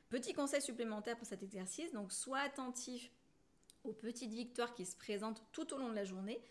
Petit 0.09 0.33
conseil 0.33 0.61
supplémentaire 0.61 1.15
pour 1.15 1.27
cet 1.27 1.43
exercice, 1.43 1.93
donc 1.93 2.11
sois 2.11 2.39
attentif 2.39 3.09
aux 3.85 3.93
petites 3.93 4.33
victoires 4.33 4.73
qui 4.73 4.85
se 4.85 4.97
présentent 4.97 5.45
tout 5.53 5.73
au 5.73 5.77
long 5.77 5.87
de 5.87 5.95
la 5.95 6.03
journée. 6.03 6.41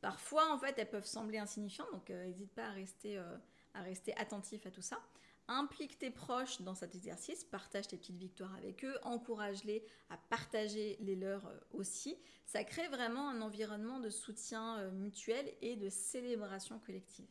Parfois, 0.00 0.52
en 0.52 0.58
fait, 0.60 0.78
elles 0.78 0.88
peuvent 0.88 1.04
sembler 1.04 1.38
insignifiantes, 1.38 1.90
donc 1.90 2.10
n'hésite 2.10 2.52
pas 2.52 2.66
à 2.66 2.70
rester, 2.70 3.18
euh, 3.18 3.36
à 3.74 3.82
rester 3.82 4.16
attentif 4.18 4.66
à 4.66 4.70
tout 4.70 4.82
ça. 4.82 5.04
Implique 5.48 5.98
tes 5.98 6.10
proches 6.10 6.62
dans 6.62 6.74
cet 6.74 6.94
exercice, 6.94 7.44
partage 7.44 7.88
tes 7.88 7.96
petites 7.96 8.16
victoires 8.16 8.54
avec 8.54 8.84
eux, 8.84 8.96
encourage-les 9.02 9.84
à 10.08 10.16
partager 10.16 10.96
les 11.00 11.16
leurs 11.16 11.46
euh, 11.46 11.58
aussi. 11.72 12.16
Ça 12.46 12.64
crée 12.64 12.88
vraiment 12.88 13.28
un 13.28 13.42
environnement 13.42 13.98
de 13.98 14.08
soutien 14.08 14.78
euh, 14.78 14.90
mutuel 14.92 15.52
et 15.60 15.76
de 15.76 15.88
célébration 15.88 16.78
collective. 16.78 17.28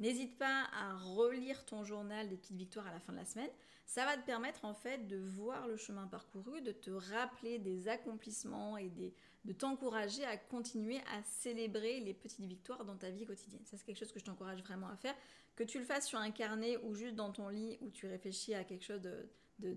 N'hésite 0.00 0.38
pas 0.38 0.64
à 0.72 0.96
relire 0.96 1.64
ton 1.66 1.84
journal 1.84 2.26
des 2.28 2.36
petites 2.36 2.56
victoires 2.56 2.86
à 2.86 2.90
la 2.90 3.00
fin 3.00 3.12
de 3.12 3.18
la 3.18 3.26
semaine. 3.26 3.50
Ça 3.84 4.06
va 4.06 4.16
te 4.16 4.24
permettre 4.24 4.64
en 4.64 4.72
fait 4.72 5.06
de 5.06 5.18
voir 5.18 5.68
le 5.68 5.76
chemin 5.76 6.06
parcouru, 6.06 6.62
de 6.62 6.72
te 6.72 6.90
rappeler 6.90 7.58
des 7.58 7.86
accomplissements 7.86 8.78
et 8.78 8.88
de 8.88 9.52
t'encourager 9.52 10.24
à 10.24 10.38
continuer 10.38 10.96
à 11.14 11.22
célébrer 11.24 12.00
les 12.00 12.14
petites 12.14 12.46
victoires 12.46 12.86
dans 12.86 12.96
ta 12.96 13.10
vie 13.10 13.26
quotidienne. 13.26 13.60
Ça 13.66 13.76
c'est 13.76 13.84
quelque 13.84 13.98
chose 13.98 14.12
que 14.12 14.20
je 14.20 14.24
t'encourage 14.24 14.62
vraiment 14.62 14.88
à 14.88 14.96
faire. 14.96 15.14
Que 15.54 15.64
tu 15.64 15.78
le 15.78 15.84
fasses 15.84 16.06
sur 16.06 16.18
un 16.18 16.30
carnet 16.30 16.78
ou 16.78 16.94
juste 16.94 17.14
dans 17.14 17.30
ton 17.30 17.48
lit 17.48 17.76
où 17.82 17.90
tu 17.90 18.06
réfléchis 18.06 18.54
à 18.54 18.64
quelque 18.64 18.84
chose 18.84 19.02
de, 19.02 19.28
de, 19.58 19.74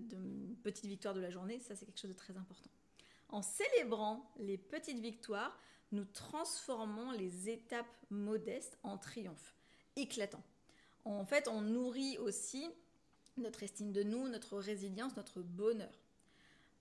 petite 0.62 0.86
victoire 0.86 1.12
de 1.12 1.20
la 1.20 1.30
journée, 1.30 1.60
ça 1.60 1.76
c'est 1.76 1.84
quelque 1.84 2.00
chose 2.00 2.12
de 2.12 2.16
très 2.16 2.36
important. 2.38 2.70
En 3.28 3.42
célébrant 3.42 4.32
les 4.38 4.56
petites 4.56 5.00
victoires, 5.00 5.58
nous 5.92 6.04
transformons 6.06 7.10
les 7.10 7.50
étapes 7.50 7.94
modestes 8.08 8.78
en 8.82 8.96
triomphes 8.96 9.54
éclatants. 9.96 10.42
En 11.04 11.24
fait, 11.24 11.48
on 11.48 11.60
nourrit 11.60 12.18
aussi 12.18 12.68
notre 13.36 13.62
estime 13.62 13.92
de 13.92 14.02
nous, 14.02 14.28
notre 14.28 14.58
résilience, 14.58 15.16
notre 15.16 15.40
bonheur. 15.42 15.92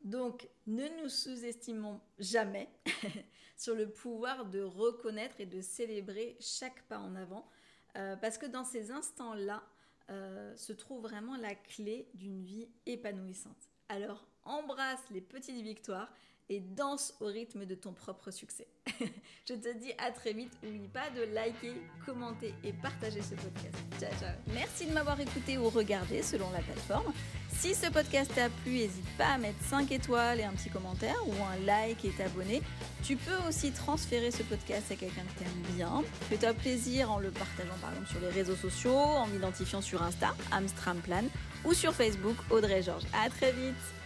Donc, 0.04 0.48
ne 0.68 0.88
nous 1.02 1.10
sous-estimons 1.10 2.02
jamais 2.20 2.70
sur 3.58 3.76
le 3.76 3.90
pouvoir 3.90 4.46
de 4.46 4.62
reconnaître 4.62 5.40
et 5.40 5.46
de 5.46 5.62
célébrer 5.62 6.38
chaque 6.40 6.84
pas 6.84 7.00
en 7.00 7.16
avant 7.16 7.50
euh, 7.98 8.16
parce 8.18 8.38
que 8.38 8.46
dans 8.46 8.64
ces 8.64 8.92
instants-là 8.92 9.64
euh, 10.10 10.56
se 10.58 10.74
trouve 10.74 11.04
vraiment 11.04 11.38
la 11.38 11.56
clé 11.56 12.10
d'une 12.14 12.44
vie 12.44 12.68
épanouissante. 12.86 13.70
Alors 13.88 14.28
embrasse 14.44 15.10
les 15.12 15.22
petites 15.22 15.62
victoires 15.62 16.12
et 16.50 16.60
danse 16.60 17.14
au 17.20 17.26
rythme 17.26 17.66
de 17.66 17.76
ton 17.76 17.94
propre 17.94 18.32
succès. 18.32 18.68
Je 19.48 19.54
te 19.54 19.78
dis 19.78 19.92
à 19.98 20.12
très 20.12 20.34
vite. 20.34 20.52
N'oublie 20.64 20.88
pas 20.88 21.10
de 21.16 21.24
liker, 21.34 21.74
commenter 22.06 22.54
et 22.64 22.74
partager 22.74 23.22
ce 23.22 23.36
podcast. 23.36 23.76
Ciao, 24.00 24.12
ciao. 24.20 24.36
Merci 24.54 24.86
de 24.86 24.94
m'avoir 24.94 25.20
écouté 25.20 25.58
ou 25.58 25.70
regardé 25.70 26.22
selon 26.22 26.50
la 26.52 26.60
plateforme. 26.60 27.14
Si 27.52 27.76
ce 27.76 27.90
podcast 27.90 28.32
t'a 28.36 28.50
plu, 28.50 28.72
n'hésite 28.72 29.18
pas 29.18 29.28
à 29.28 29.38
mettre 29.38 29.62
5 29.64 29.92
étoiles 29.92 30.40
et 30.40 30.44
un 30.44 30.52
petit 30.54 30.70
commentaire 30.70 31.16
ou 31.28 31.34
un 31.44 31.66
like 31.66 32.04
et 32.04 32.12
t'abonner. 32.12 32.62
Tu 33.04 33.16
peux 33.16 33.38
aussi 33.48 33.72
transférer 33.72 34.32
ce 34.32 34.44
podcast 34.44 34.92
à 34.92 34.96
quelqu'un 34.96 35.22
que 35.24 35.40
t'aimes 35.40 35.76
bien. 35.76 36.04
Fais-toi 36.30 36.54
plaisir 36.54 37.12
en 37.12 37.20
le 37.20 37.32
partageant 37.32 37.78
par 37.82 37.92
exemple 37.92 38.10
sur 38.10 38.20
les 38.20 38.30
réseaux 38.30 38.56
sociaux, 38.56 38.96
en 38.96 39.28
m'identifiant 39.28 39.82
sur 39.82 40.04
Insta, 40.04 40.36
Amstramplan, 40.52 41.24
ou 41.64 41.74
sur 41.74 41.94
Facebook, 41.94 42.36
Audrey 42.50 42.82
Georges. 42.82 43.06
À 43.14 43.30
très 43.30 43.52
vite 43.54 44.03